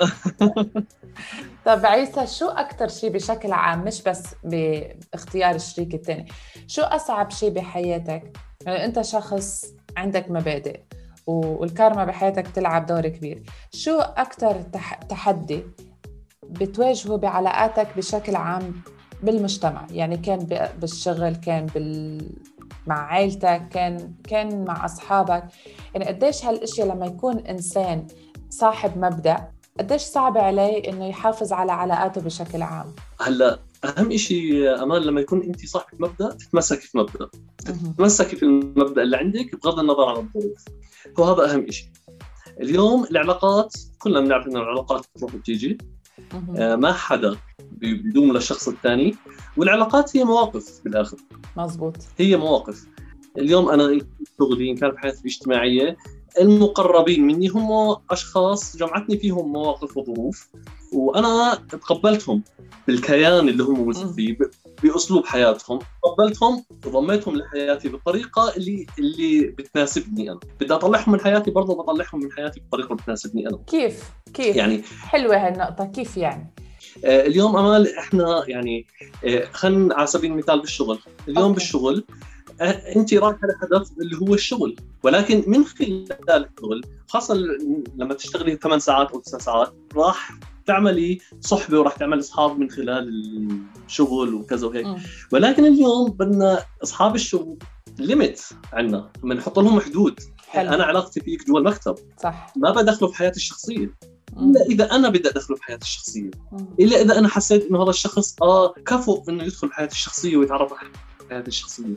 طب 1.66 1.86
عيسى 1.86 2.26
شو 2.26 2.48
أكثر 2.48 2.88
شيء 2.88 3.10
بشكل 3.10 3.52
عام 3.52 3.84
مش 3.84 4.02
بس 4.02 4.34
باختيار 4.44 5.54
الشريك 5.54 5.94
الثاني 5.94 6.26
شو 6.66 6.82
أصعب 6.82 7.30
شيء 7.30 7.50
بحياتك؟ 7.50 8.36
يعني 8.66 8.84
أنت 8.84 9.00
شخص 9.00 9.64
عندك 9.96 10.30
مبادئ 10.30 10.80
والكارما 11.26 12.04
بحياتك 12.04 12.48
تلعب 12.48 12.86
دور 12.86 13.08
كبير. 13.08 13.42
شو 13.72 14.00
أكثر 14.00 14.62
تح... 14.62 14.94
تحدي 14.94 15.64
بتواجهه 16.42 17.16
بعلاقاتك 17.16 17.96
بشكل 17.96 18.36
عام 18.36 18.82
بالمجتمع؟ 19.22 19.86
يعني 19.90 20.16
كان 20.16 20.38
بالشغل 20.78 21.36
كان 21.36 21.66
بال... 21.66 22.20
مع 22.86 22.98
عائلتك 22.98 23.68
كان 23.70 24.14
كان 24.28 24.64
مع 24.64 24.84
أصحابك. 24.84 25.44
يعني 25.94 26.04
قديش 26.04 26.44
هالاشياء 26.44 26.86
لما 26.86 27.06
يكون 27.06 27.38
إنسان 27.38 28.06
صاحب 28.50 28.98
مبدأ 28.98 29.50
قديش 29.80 30.02
صعب 30.02 30.38
عليه 30.38 30.88
إنه 30.90 31.08
يحافظ 31.08 31.52
على 31.52 31.72
علاقاته 31.72 32.20
بشكل 32.20 32.62
عام؟ 32.62 32.86
هلا 33.20 33.58
أهم 33.84 34.16
شيء 34.16 34.82
أمان 34.82 35.02
لما 35.02 35.20
يكون 35.20 35.42
انت 35.42 35.66
صاحبة 35.66 36.08
مبدأ 36.08 36.34
تتمسكي 36.36 36.80
في 36.86 36.98
مبدأ. 36.98 37.28
مهم. 37.68 37.92
تمسكي 37.98 38.36
في 38.36 38.42
المبدأ 38.42 39.02
اللي 39.02 39.16
عندك 39.16 39.56
بغض 39.64 39.78
النظر 39.78 40.08
عن 40.08 40.16
الظروف. 40.36 40.64
هو 41.18 41.24
هذا 41.24 41.52
أهم 41.54 41.70
شيء 41.70 41.88
اليوم 42.60 43.04
العلاقات 43.10 43.74
كلنا 43.98 44.20
بنعرف 44.20 44.46
إن 44.46 44.56
العلاقات 44.56 45.06
بتروح 45.16 45.34
وبتيجي 45.34 45.78
مهم. 46.34 46.56
آه، 46.56 46.76
ما 46.76 46.92
حدا 46.92 47.36
بي- 47.72 47.94
بيدوم 47.94 48.32
للشخص 48.32 48.68
الثاني. 48.68 49.14
والعلاقات 49.56 50.16
هي 50.16 50.24
مواقف 50.24 50.80
بالاخر 50.84 51.16
مزبوط. 51.56 51.96
هي 52.18 52.36
مواقف. 52.36 52.86
اليوم 53.38 53.68
أنا 53.68 54.00
شغلي 54.38 54.70
إن 54.70 54.76
كان 54.76 54.92
في 54.92 54.98
حياتي 54.98 55.20
الاجتماعية 55.20 55.96
المقربين 56.40 57.26
مني 57.26 57.48
هم 57.48 57.96
أشخاص 58.10 58.76
جمعتني 58.76 59.18
فيهم 59.18 59.52
مواقف 59.52 59.96
وظروف 59.96 60.48
وأنا 60.92 61.58
تقبلتهم 61.70 62.42
بالكيان 62.86 63.48
اللي 63.48 63.62
هم 63.62 63.74
موجود 63.74 64.12
فيه 64.12 64.38
بأسلوب 64.82 65.24
حياتهم. 65.26 65.78
تقبلتهم 66.04 66.64
وضميتهم 66.86 67.36
لحياتي 67.36 67.88
بالطريقة 67.88 68.56
اللي 68.56 68.86
اللي 68.98 69.42
بتناسبني 69.42 70.30
أنا. 70.30 70.40
بدي 70.60 70.74
أطلعهم 70.74 71.12
من 71.12 71.20
حياتي 71.20 71.50
برضه 71.50 71.74
بطلعهم 71.74 72.20
من 72.20 72.32
حياتي 72.32 72.60
بالطريقة 72.60 72.86
اللي 72.86 73.02
بتناسبني 73.02 73.46
أنا. 73.48 73.58
كيف؟ 73.66 74.10
كيف؟ 74.34 74.56
يعني 74.56 74.82
حلوة 74.82 75.36
هالنقطة 75.36 75.84
كيف 75.84 76.16
يعني؟ 76.16 76.54
آه، 77.04 77.26
اليوم 77.26 77.56
أمال 77.56 77.96
إحنا 77.96 78.44
يعني 78.48 78.86
آه، 79.24 79.44
خلينا 79.52 79.94
على 79.94 80.06
سبيل 80.06 80.32
المثال 80.32 80.60
بالشغل. 80.60 80.98
اليوم 81.28 81.38
okay. 81.38 81.48
okay. 81.48 81.54
بالشغل 81.54 82.04
آه، 82.60 82.96
انت 82.96 83.14
رايحة 83.14 83.38
لهدف 83.70 83.90
اللي 84.00 84.16
هو 84.16 84.34
الشغل. 84.34 84.76
ولكن 85.02 85.44
من 85.46 85.64
خلال 85.64 86.48
الشغل 86.58 86.80
خاصة 87.08 87.34
لما 87.96 88.14
تشتغلي 88.14 88.56
8 88.56 88.78
ساعات 88.78 89.10
أو 89.10 89.20
9 89.20 89.40
ساعات 89.40 89.74
راح 89.96 90.32
تعملي 90.66 91.18
صحبة 91.40 91.80
وراح 91.80 91.96
تعمل 91.96 92.18
أصحاب 92.18 92.58
من 92.58 92.70
خلال 92.70 93.08
الشغل 93.86 94.34
وكذا 94.34 94.66
وهيك. 94.66 94.86
ولكن 95.32 95.64
اليوم 95.64 96.10
بدنا 96.10 96.64
أصحاب 96.82 97.14
الشغل 97.14 97.56
limit 97.98 98.42
عندنا 98.72 99.10
بنحط 99.22 99.58
لهم 99.58 99.80
حدود. 99.80 100.20
حلو. 100.48 100.70
أنا 100.74 100.84
علاقتي 100.84 101.20
فيك 101.20 101.46
جوا 101.46 101.58
المكتب. 101.58 101.94
صح. 102.22 102.52
ما 102.56 102.70
بدخله 102.70 103.08
في 103.08 103.16
حياتي 103.16 103.36
الشخصية. 103.36 103.94
إلا 104.38 104.62
إذا 104.62 104.84
أنا 104.84 105.08
بدي 105.08 105.28
أدخله 105.28 105.56
في 105.56 105.62
حياتي 105.62 105.82
الشخصية. 105.82 106.30
إلا 106.80 107.00
إذا 107.00 107.18
أنا 107.18 107.28
حسيت 107.28 107.66
إنه 107.66 107.82
هذا 107.82 107.90
الشخص 107.90 108.36
آه 108.42 108.74
كفؤ 108.86 109.30
إنه 109.30 109.44
يدخل 109.44 109.68
بحياتي 109.68 109.92
الشخصية 109.92 110.36
ويتعرف 110.36 110.72
على 110.72 110.88
حياتي 111.30 111.48
الشخصية. 111.48 111.94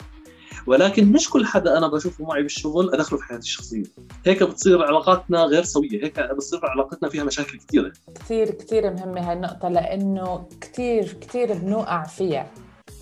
ولكن 0.67 1.12
مش 1.12 1.30
كل 1.30 1.45
حدا 1.45 1.78
أنا 1.78 1.88
بشوفه 1.88 2.26
معي 2.26 2.41
بالشغل 2.41 2.93
أدخله 2.93 3.19
في 3.19 3.26
حياتي 3.26 3.43
الشخصية. 3.43 3.84
هيك 4.26 4.43
بتصير 4.43 4.84
علاقاتنا 4.84 5.43
غير 5.43 5.63
سوية 5.63 6.04
هيك 6.04 6.19
بتصير 6.19 6.60
علاقتنا 6.63 7.10
فيها 7.10 7.23
مشاكل 7.23 7.58
كثيرة. 7.58 7.91
كثير 8.15 8.52
كثير 8.52 8.93
مهمة 8.93 9.32
هالنقطة 9.32 9.69
لأنه 9.69 10.47
كثير 10.62 11.17
كثير 11.21 11.54
بنوقع 11.54 12.04
فيها 12.04 12.47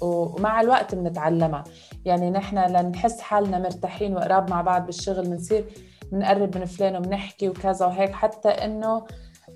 ومع 0.01 0.61
الوقت 0.61 0.95
بنتعلمها. 0.95 1.63
يعني 2.05 2.31
نحن 2.31 2.57
لنحس 2.57 3.19
حالنا 3.19 3.59
مرتاحين 3.59 4.15
وقراب 4.15 4.49
مع 4.49 4.61
بعض 4.61 4.85
بالشغل 4.85 5.25
بنصير 5.25 5.65
بنقرب 6.11 6.57
من 6.57 6.65
فلان 6.65 6.95
وبنحكي 6.95 7.49
وكذا 7.49 7.85
وهيك 7.85 8.11
حتى 8.11 8.49
إنه 8.49 9.05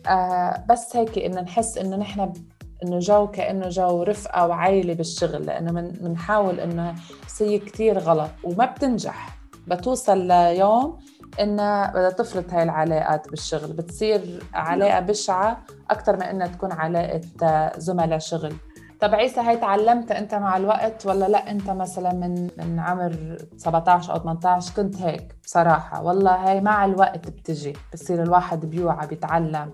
آه 0.08 0.66
بس 0.70 0.96
هيك 0.96 1.18
إنه 1.18 1.42
نحس 1.42 1.78
إنه 1.78 1.98
نحن 1.98 2.34
إنه 2.84 3.00
جو 3.00 3.28
كأنه 3.28 3.70
جو 3.70 4.04
رفقة 4.04 4.48
وعائله 4.48 4.94
بالشغل 4.94 5.46
لأنه 5.46 5.72
بنحاول 5.82 6.60
إنه 6.60 6.96
شيء 7.38 7.66
كثير 7.66 8.00
غلط 8.00 8.32
وما 8.44 8.66
بتنجح. 8.66 9.38
بتوصل 9.68 10.28
ليوم 10.28 11.00
انها 11.40 11.92
بدها 11.92 12.10
تفرط 12.10 12.54
هاي 12.54 12.64
العلاقات 12.64 13.30
بالشغل 13.30 13.74
بتصير 13.74 14.44
علاقة 14.54 15.00
بشعة 15.00 15.58
أكثر 15.90 16.16
من 16.16 16.24
إنها 16.24 16.48
تكون 16.48 16.72
علاقة 16.72 17.22
آه، 17.44 17.80
زملاء 17.80 18.20
شغل. 18.20 18.54
طب 19.02 19.16
عيسى 19.16 19.40
هاي 19.40 19.58
تعلمت 19.58 20.12
أنت 20.12 20.36
مع 20.36 20.58
الوقت 20.58 21.06
ولا 21.06 21.26
لأ؟ 21.26 21.52
أنت 21.52 21.70
مثلا 21.70 22.14
من 22.14 22.50
من 22.58 22.80
عمر 22.80 23.38
17 23.58 24.14
أو 24.14 24.20
18 24.20 24.74
كنت 24.76 25.02
هيك 25.02 25.36
بصراحة. 25.44 26.04
والله 26.04 26.32
هاي 26.50 26.62
مع 26.62 26.86
الوقت 26.86 27.28
بتجي 27.30 27.74
بصير 27.94 28.24
الواحد 28.24 28.66
بيوعى 28.66 29.08
بيتعلم. 29.08 29.72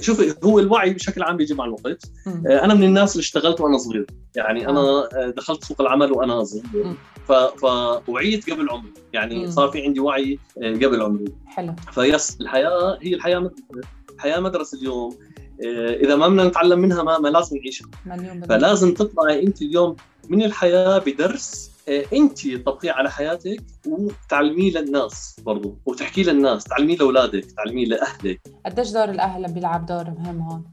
شوفي 0.00 0.34
هو 0.44 0.58
الوعي 0.58 0.94
بشكل 0.94 1.22
عام 1.22 1.36
بيجي 1.36 1.54
مع 1.54 1.64
الوقت. 1.64 2.04
آه، 2.26 2.64
أنا 2.64 2.74
من 2.74 2.82
الناس 2.82 3.12
اللي 3.12 3.22
اشتغلت 3.22 3.60
وأنا 3.60 3.78
صغير. 3.78 4.06
يعني 4.36 4.68
أنا 4.68 4.80
آه. 4.80 5.08
آه، 5.14 5.30
دخلت 5.36 5.64
سوق 5.64 5.80
العمل 5.80 6.12
وأنا 6.12 6.44
صغير. 6.44 6.94
فوعيت 7.56 8.50
قبل 8.50 8.70
عمري. 8.70 8.92
يعني. 9.12 9.50
صار 9.50 9.68
في 9.68 9.82
عندي 9.82 10.00
وعي 10.00 10.38
آه، 10.62 10.72
قبل 10.72 11.02
عمري. 11.02 11.24
حلو. 11.46 11.74
فيس 11.92 12.40
الحياة 12.40 12.98
هي 13.02 13.14
الحياة 13.14 13.50
الحياة 14.14 14.40
مدرسة 14.40 14.78
اليوم. 14.78 15.18
آه، 15.66 15.94
إذا 15.94 16.16
ما 16.16 16.28
بدنا 16.28 16.44
نتعلم 16.44 16.78
منها 16.78 17.02
ما, 17.02 17.18
ما 17.18 17.28
لازم 17.28 17.56
نعيشها. 17.56 17.86
فلازم 18.48 18.94
تطلعي 18.94 19.42
أنت 19.42 19.62
اليوم 19.62 19.96
من 20.28 20.42
الحياة 20.42 20.98
بدرس 20.98 21.68
آه، 21.68 21.71
انت 21.88 22.48
تطبقيه 22.48 22.92
على 22.92 23.10
حياتك 23.10 23.62
وتعلميه 23.86 24.72
للناس 24.72 25.36
برضو 25.40 25.78
وتحكيه 25.86 26.22
للناس 26.24 26.64
تعلميه 26.64 26.96
لأولادك 26.96 27.44
تعلميه 27.44 27.86
لأهلك. 27.86 28.40
قديش 28.66 28.90
دور 28.90 29.08
الأهل 29.08 29.52
بيلعب 29.52 29.86
دور 29.86 30.04
مهم 30.04 30.40
هون؟ 30.40 30.64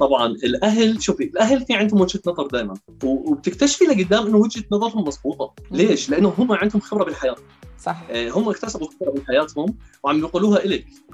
طبعا 0.00 0.26
الأهل 0.26 1.02
شوفي 1.02 1.24
الأهل 1.24 1.66
في 1.66 1.74
عندهم 1.74 2.00
وجهة 2.00 2.20
نظر 2.26 2.46
دائما 2.46 2.74
وبتكتشفي 3.04 3.84
لقدام 3.84 4.26
إنه 4.26 4.36
وجهة 4.36 4.64
نظرهم 4.72 5.04
مضبوطة. 5.04 5.54
ليش؟ 5.70 6.10
لأنه 6.10 6.34
هم 6.38 6.52
عندهم 6.52 6.80
خبرة 6.80 7.04
بالحياة. 7.04 7.36
صح. 7.78 8.06
آه، 8.10 8.30
هم 8.30 8.48
اكتسبوا 8.48 8.88
خبرة 9.00 9.10
بحياتهم 9.10 9.76
وعم 10.02 10.18
يقولوها 10.18 10.60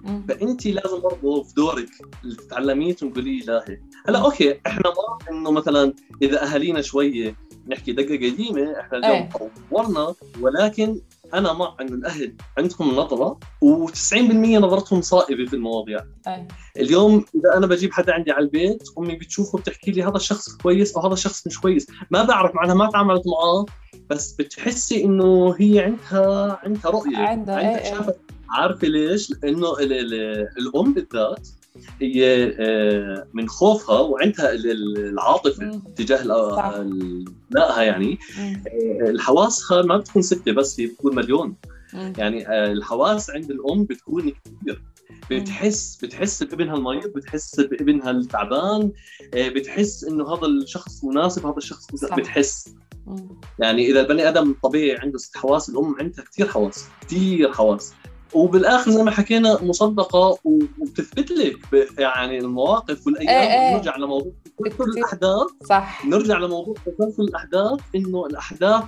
مم. 0.05 0.23
فأنت 0.29 0.66
لازم 0.66 1.01
برضه 1.01 1.42
في 1.42 1.55
دورك 1.55 1.88
اللي 2.25 2.37
تتعلميه 2.37 2.92
تقولي 2.92 3.38
لا 3.38 3.64
هيك 3.68 3.83
هلا 4.09 4.18
أوكي 4.18 4.61
إحنا 4.66 4.83
مع 4.87 5.18
إنه 5.31 5.51
مثلا 5.51 5.94
إذا 6.23 6.42
أهالينا 6.44 6.83
شوية 6.83 7.37
نحكي 7.68 7.92
دقة 7.92 8.14
قديمة 8.16 8.81
إحنا 8.81 8.98
اليوم 8.98 9.12
إيه. 9.14 9.29
طورنا 9.70 10.14
ولكن 10.40 11.00
أنا 11.35 11.53
مع 11.53 11.77
انه 11.81 11.92
الأهل 11.94 12.35
عندهم 12.59 12.94
نظرة 12.96 13.38
و90% 13.64 14.14
نظرتهم 14.35 15.00
صائبة 15.00 15.44
في 15.46 15.57
المواضيع 15.57 16.05
إيه 16.27 16.48
اليوم 16.77 17.24
إذا 17.35 17.57
أنا 17.57 17.66
بجيب 17.66 17.92
حدا 17.92 18.12
عندي 18.14 18.33
على 18.33 18.44
البيت 18.44 18.83
أمي 18.98 19.14
بتشوفه 19.14 19.59
بتحكي 19.59 19.90
لي 19.90 20.03
هذا 20.03 20.16
الشخص 20.16 20.48
كويس 20.57 20.96
أو 20.96 21.03
هذا 21.03 21.12
الشخص 21.14 21.46
مش 21.46 21.61
كويس 21.61 21.87
ما 22.11 22.22
بعرف 22.24 22.55
معناها 22.55 22.74
ما 22.74 22.90
تعاملت 22.90 23.22
معاه 23.27 23.66
بس 24.11 24.33
بتحسي 24.33 25.05
إنه 25.05 25.55
هي 25.59 25.81
عندها 25.81 26.59
عندها 26.62 26.90
رؤية 26.90 27.16
عندها، 27.16 27.55
عندها 27.57 27.59
إيه، 27.61 27.77
إيه. 27.77 27.94
شافت 27.94 28.16
عارفة 28.50 28.88
ليش؟ 28.88 29.31
لأنه 29.31 29.79
ال- 29.79 29.92
ال- 29.92 30.48
الأم 30.59 30.94
بالذات 30.94 31.48
هي 32.00 32.44
آه، 32.58 33.26
من 33.32 33.48
خوفها 33.48 34.00
وعندها 34.00 34.52
ال- 34.52 34.70
ال- 34.70 34.98
العاطفة. 35.08 35.80
تجاه. 35.96 36.22
أبنائها 36.80 37.82
يعني. 37.82 38.18
آه، 38.38 39.10
الحواسها 39.10 39.82
ما 39.82 39.96
بتكون 39.96 40.22
ستة 40.22 40.52
بس 40.52 40.80
هي 40.80 40.87
بتكون 40.87 41.14
مليون. 41.14 41.56
يعني 42.18 42.48
آه، 42.48 42.72
الحواس 42.72 43.30
عند 43.30 43.50
الأم 43.50 43.84
بتكون 43.84 44.22
كثير 44.30 44.82
بتحس 45.30 45.98
بتحس 46.02 46.42
بابنها 46.42 46.74
المريض 46.76 47.06
بتحس 47.12 47.60
بابنها 47.60 48.10
التعبان 48.10 48.92
بتحس 49.34 50.04
إنه 50.04 50.34
هذا 50.34 50.46
الشخص 50.46 51.04
مناسب 51.04 51.46
هذا 51.46 51.56
الشخص 51.56 51.94
صح. 51.96 52.16
بتحس. 52.16 52.74
يعني 53.58 53.90
إذا 53.90 54.00
البني 54.00 54.28
آدم 54.28 54.54
طبيعي 54.62 54.96
عنده 54.98 55.18
ست 55.18 55.37
حواس 55.37 55.68
الأم 55.68 55.96
عندها 56.00 56.24
كثير 56.24 56.48
حواس 56.48 56.84
كثير 57.06 57.52
حواس 57.52 57.92
وبالآخر 58.35 58.90
زي 58.90 59.03
ما 59.03 59.11
حكينا 59.11 59.62
مصدقة 59.62 60.38
وبتثبت 60.44 61.31
لك 61.31 61.57
يعني 61.99 62.38
المواقف 62.38 63.07
والأيام. 63.07 63.31
إيه 63.31 63.68
إيه. 63.68 63.77
نرجع 63.77 63.97
لموضوع 63.97 64.33
تسلسل. 64.66 64.99
الأحداث. 64.99 65.47
صح. 65.68 66.07
نرجع 66.07 66.38
لموضوع 66.38 66.75
تسلسل 66.87 67.23
الأحداث 67.23 67.81
إنه 67.94 68.27
الأحداث 68.27 68.83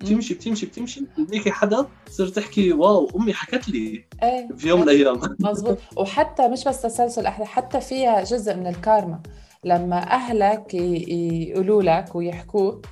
بتمشي 0.00 0.34
بتمشي 0.34 0.66
بتمشي. 0.66 1.04
بيجيكي 1.18 1.50
حدث 1.50 1.86
تصير 2.06 2.28
تحكي 2.28 2.72
واو 2.72 3.10
أمي 3.16 3.32
حكت 3.32 3.68
لي. 3.68 4.04
إيه. 4.22 4.48
في 4.56 4.68
يوم 4.68 4.80
من 4.80 4.88
الأيام. 4.88 5.20
مزبوط 5.40 5.78
وحتى 5.96 6.48
مش 6.48 6.64
بس 6.64 6.82
تسلسل 6.82 7.26
احداث 7.26 7.48
حتى 7.48 7.80
فيها 7.80 8.24
جزء 8.24 8.54
من 8.54 8.66
الكارما. 8.66 9.20
لما 9.64 10.10
أهلك 10.10 10.74
يقولوا 10.74 11.82
لك 11.82 12.14
ويحكوك 12.14 12.86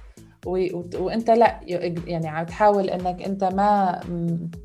وانت 0.47 1.31
لا 1.31 1.61
يعني 2.07 2.29
عم 2.29 2.47
تحاول 2.47 2.91
إنك 2.91 3.23
انت 3.23 3.45
ما 3.45 4.01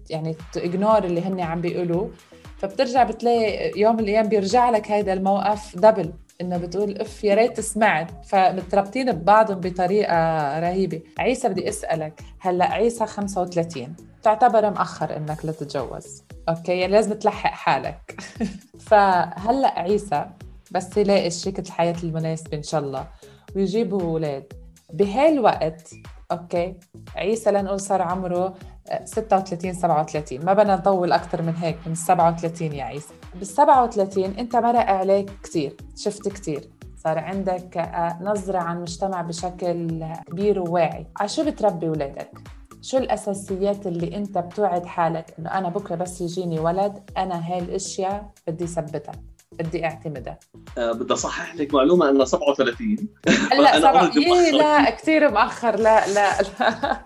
يعني 0.09 0.35
تاجنور 0.53 1.03
اللي 1.03 1.21
هن 1.21 1.39
عم 1.39 1.61
بيقولوه. 1.61 2.11
فبترجع 2.57 3.03
بتلاقي 3.03 3.79
يوم 3.79 3.93
من 3.95 3.99
الأيام 3.99 4.27
بيرجع 4.29 4.69
لك 4.69 4.91
هذا 4.91 5.13
الموقف 5.13 5.77
double 5.77 6.13
إنه 6.41 6.57
بتقول 6.57 7.01
إف 7.01 7.23
يا 7.23 7.35
ريت 7.35 7.59
سمعت 7.59 8.25
فمتربطين 8.25 9.11
ببعضهم 9.11 9.59
بطريقة 9.59 10.15
رهيبة. 10.59 11.01
عيسى 11.19 11.49
بدي 11.49 11.69
أسألك 11.69 12.21
هلأ 12.39 12.65
عيسى 12.71 13.05
35 13.05 13.95
تعتبر 14.23 14.69
مأخر 14.69 15.17
إنك 15.17 15.45
لا 15.45 15.51
تتجوز 15.51 16.23
أوكي 16.49 16.79
يعني 16.79 16.91
لازم 16.93 17.13
تلحق 17.13 17.51
حالك. 17.51 18.15
فهلأ 18.87 19.79
عيسى 19.79 20.25
بس 20.71 20.97
يلاقي 20.97 21.31
شريكة 21.31 21.61
الحياة 21.61 21.95
المناسبة 22.03 22.57
إن 22.57 22.63
شاء 22.63 22.81
الله 22.81 23.07
ويجيبوا 23.55 24.01
أولاد. 24.01 24.53
بهالوقت 24.93 25.93
أوكي 26.31 26.75
عيسى 27.15 27.51
لنقول 27.51 27.79
صار 27.79 28.01
عمره 28.01 28.53
آه، 28.89 29.05
36 29.05 29.73
37 29.73 30.45
ما 30.45 30.53
بدنا 30.53 30.75
نطول 30.75 31.11
أكثر 31.11 31.41
من 31.41 31.55
هيك 31.55 31.77
من 31.87 31.95
37 31.95 32.73
يا 32.73 32.83
عيسى. 32.83 33.13
بال 33.35 33.47
37 33.47 34.23
أنت 34.23 34.55
مرق 34.55 34.85
عليك 34.89 35.31
كثير 35.43 35.75
شفت 35.95 36.27
كثير 36.27 36.69
صار 36.97 37.19
عندك 37.19 37.77
آه، 37.77 38.17
نظرة 38.21 38.57
عن 38.59 38.75
المجتمع 38.77 39.21
بشكل 39.21 40.05
كبير 40.27 40.59
وواعي. 40.61 41.07
على 41.19 41.29
شو 41.29 41.43
بتربي 41.45 41.89
ولادك؟ 41.89 42.31
شو 42.81 42.97
الأساسيات 42.97 43.87
اللي 43.87 44.17
أنت 44.17 44.37
بتوعد 44.37 44.85
حالك 44.85 45.33
إنه 45.39 45.49
أنا 45.57 45.69
بكرة 45.69 45.95
بس 45.95 46.21
يجيني 46.21 46.59
ولد؟ 46.59 47.09
أنا 47.17 47.51
هاي 47.51 47.59
الأشياء 47.59 48.29
بدي 48.47 48.67
ثبتها. 48.67 49.13
بدي 49.51 49.85
أعتمدها 49.85 50.39
آه، 50.77 50.91
بدي 50.91 51.13
اصحح 51.13 51.55
لك 51.55 51.73
معلومة 51.73 52.09
انه 52.09 52.25
37 52.25 52.97
هلا 53.51 53.79
سبع 53.79 54.11
already 54.11 54.17
إيه. 54.17 54.51
لا 54.51 54.89
كثير 54.89 55.31
مؤخر 55.31 55.75
لا 55.75 56.07
لا, 56.13 56.41
لا. 56.41 57.05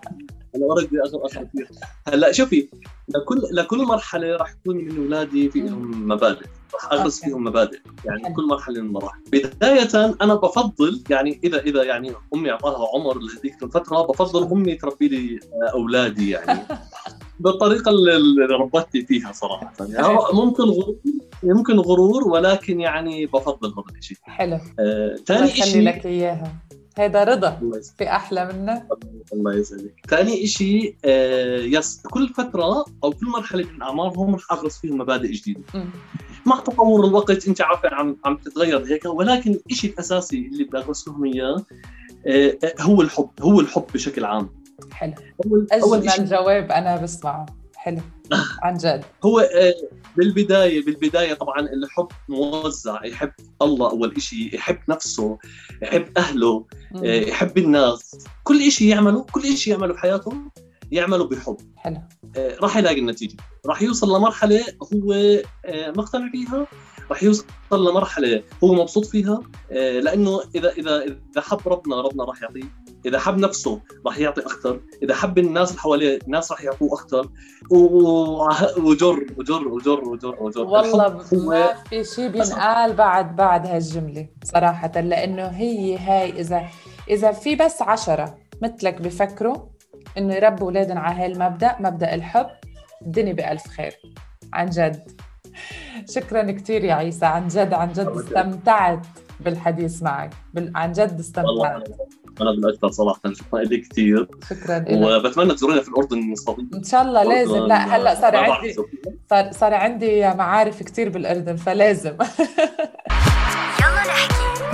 أنا 0.56 0.64
اوريدي 0.64 1.00
اخر 1.04 1.26
أخر 1.26 1.44
كثير 1.44 1.68
هلأ 2.08 2.32
شوفي 2.32 2.68
لكل 3.08 3.40
لكل 3.52 3.78
مرحلة 3.78 4.36
راح 4.36 4.50
يكون 4.50 4.76
من 4.76 4.96
أولادي 4.96 5.50
فيهم 5.50 6.08
مبادئ. 6.08 6.46
راح 6.74 6.92
اغرس. 6.92 7.20
فيهم 7.24 7.44
مبادئ. 7.44 7.78
يعني. 8.04 8.34
كل 8.34 8.46
مرحلة 8.46 8.80
من 8.80 8.86
المراحل. 8.86 9.20
بداية 9.32 10.14
أنا 10.20 10.34
بفضل 10.34 11.02
يعني 11.10 11.40
اذا 11.44 11.60
إذا 11.60 11.82
يعني 11.82 12.12
أمي 12.34 12.50
أعطاها 12.50 12.88
عمر 12.94 13.18
لهذيك 13.18 13.62
الفترة 13.62 14.02
بفضل 14.02 14.52
أمي 14.52 14.74
تربي 14.74 15.08
لي 15.08 15.40
آه، 15.42 15.72
أولادي 15.72 16.30
يعني. 16.30 16.60
بالطريقة 17.40 17.90
اللي 17.90 18.44
ربتني 18.44 19.06
فيها 19.06 19.32
صراحة. 19.32 19.72
يعني 19.80 20.18
ممكن 20.32 20.62
غرور 20.62 20.96
ممكن 21.42 21.78
غرور 21.78 22.28
ولكن 22.28 22.80
يعني 22.80 23.26
بفضل 23.26 23.68
هذا 23.68 23.98
الشيء 23.98 24.16
حلو 24.22 24.58
آه، 24.78 25.16
ثاني 25.26 25.48
يخلي 25.48 25.62
شيء 25.64 25.82
لك 25.82 26.06
إياها 26.06 26.52
هيدا 26.98 27.24
رضا. 27.24 27.60
في 27.98 28.08
أحلى 28.08 28.52
منه 28.52 28.82
الله 29.32 29.54
يسعدك. 29.54 29.94
ثاني 30.08 30.46
شيء 30.46 30.96
آه 31.04 31.58
يس 31.58 32.02
كل 32.10 32.28
فترة 32.28 32.84
أو 33.04 33.10
كل 33.10 33.26
مرحلة 33.26 33.64
من 33.74 33.82
اعمارهم 33.82 34.34
رح 34.34 34.52
أغرس 34.52 34.78
فيهم 34.78 34.98
مبادئ 34.98 35.32
جديدة. 35.32 35.60
مع 36.46 36.60
تطور 36.60 37.06
الوقت 37.06 37.48
أنت 37.48 37.60
عارفه 37.60 37.88
عم 37.94 38.16
عم 38.24 38.36
تتغير 38.36 38.86
هيك 38.86 39.04
ولكن 39.04 39.60
الشيء 39.70 39.90
الأساسي 39.92 40.48
اللي 40.52 40.64
بدي 40.64 40.78
أغرس 40.78 41.08
لهم 41.08 41.24
إياه 41.24 41.64
آه 42.26 42.58
آه، 42.64 42.82
هو 42.82 43.02
الحب 43.02 43.30
هو 43.42 43.60
الحب 43.60 43.84
بشكل 43.94 44.24
عام. 44.24 44.48
حلو 44.92 45.14
اول 45.44 45.66
أجمل 45.72 46.10
شيء 46.10 46.24
جواب 46.24 46.72
أنا 46.72 46.96
بسمعه 46.96 47.46
حلو. 47.80 48.00
عن 48.64 48.74
جد. 48.76 49.04
هو 49.24 49.40
آه، 49.40 49.74
بالبداية 50.16 50.84
بالبداية 50.84 51.34
طبعا 51.34 51.60
الحب 51.60 52.08
موزع 52.28 53.04
يحب 53.04 53.32
الله 53.62 53.90
أول 53.90 54.22
شيء 54.22 54.54
يحب 54.54 54.78
نفسه 54.88 55.38
يحب 55.82 56.18
أهله 56.18 56.66
مم. 56.92 57.04
آه، 57.04 57.20
يحب 57.20 57.58
الناس. 57.58 58.26
كل 58.44 58.72
شيء 58.72 58.88
يعمله 58.88 59.26
كل 59.32 59.56
شيء 59.56 59.72
يعمله 59.72 59.94
بحياته 59.94 60.32
يعمله 60.92 61.24
بحب. 61.24 61.56
حلو. 61.76 61.96
آه، 62.36 62.56
راح 62.60 62.76
يلاقي 62.76 63.00
النتيجة. 63.00 63.36
راح 63.66 63.82
يوصل 63.82 64.16
لمرحلة 64.16 64.64
هو 64.94 65.14
مقتنع 65.96 66.30
فيها. 66.30 66.66
راح 67.10 67.22
يوصل 67.22 67.46
لمرحلة 67.72 68.42
هو 68.64 68.74
مبسوط 68.74 69.06
فيها 69.06 69.42
لأنه 69.70 70.40
إذا 70.54 70.72
إذا 70.72 71.02
إذا 71.02 71.40
حب 71.40 71.60
ربنا 71.66 72.00
ربنا 72.00 72.24
راح 72.24 72.42
يعطيه. 72.42 72.62
إذا 73.06 73.18
حب 73.18 73.38
نفسه 73.38 73.80
راح 74.06 74.18
يعطي 74.18 74.40
أكثر 74.40 74.80
إذا 75.02 75.14
حب 75.14 75.38
الناس 75.38 75.70
اللي 75.70 75.80
حواليه 75.80 76.18
الناس 76.26 76.52
راح 76.52 76.64
يعطوه 76.64 77.00
أكثر 77.00 77.28
و- 77.70 78.44
وجر 78.80 79.26
وجر 79.36 79.68
وجر 79.68 80.04
وجر 80.08 80.42
وجر. 80.42 80.60
والله 80.64 81.08
ما 81.32 81.74
في 81.90 82.04
شيء 82.04 82.28
بينقال 82.28 82.92
بعد 82.92 83.36
بعد 83.36 83.66
هالجملة 83.66 84.28
صراحة 84.44 85.00
لأنه 85.00 85.46
هي 85.46 85.98
هاي 85.98 86.30
إذا 86.40 86.62
إذا 87.10 87.32
في 87.32 87.56
بس 87.56 87.82
عشرة 87.82 88.38
مثلك 88.62 89.00
بفكروا 89.02 89.56
إنه 90.18 90.34
يربوا 90.34 90.66
أولادهم 90.66 90.98
على 90.98 91.24
هالمبدأ 91.24 91.76
مبدأ 91.80 92.14
الحب 92.14 92.46
الدنيا 93.02 93.32
بألف 93.32 93.66
خير. 93.66 93.92
عن 94.52 94.70
جد. 94.70 95.20
شكرا 96.10 96.42
كثير 96.52 96.84
يا 96.84 96.94
عيسى 96.94 97.26
عن 97.26 97.48
جد 97.48 97.72
عن 97.74 97.92
جد 97.92 98.08
استمتعت 98.08 99.06
بالحديث 99.40 100.02
معك. 100.02 100.30
عن 100.74 100.92
جد 100.92 101.00
والله 101.00 101.20
استمتعت 101.20 101.88
أنا 102.40 102.50
بالاكثر 102.50 102.90
صراحة 102.90 103.20
شكرا 103.32 103.60
لك 103.62 103.88
كثير 103.90 104.28
شكرا 104.50 104.78
لك 104.78 104.86
وبتمنى 104.90 105.54
تزورينا 105.54 105.80
في 105.80 105.88
الأردن 105.88 106.18
مستضيف 106.18 106.66
إن 106.74 106.84
شاء 106.84 107.02
الله 107.02 107.22
لازم. 107.22 107.66
لا 107.66 107.96
هلأ 107.96 108.14
صار 108.20 108.36
عندي 108.36 108.76
صار 109.30 109.52
صار 109.52 109.74
عندي 109.74 110.34
معارف 110.34 110.82
كثير 110.82 111.08
بالأردن 111.08 111.56
فلازم. 111.56 112.16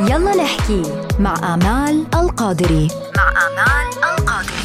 يلا 0.01 0.37
نحكي 0.37 0.83
مع 1.19 1.55
آمال 1.55 2.07
القادري. 2.15 2.89
مع 3.17 3.29
آمال 3.47 3.89
القادري. 4.05 4.56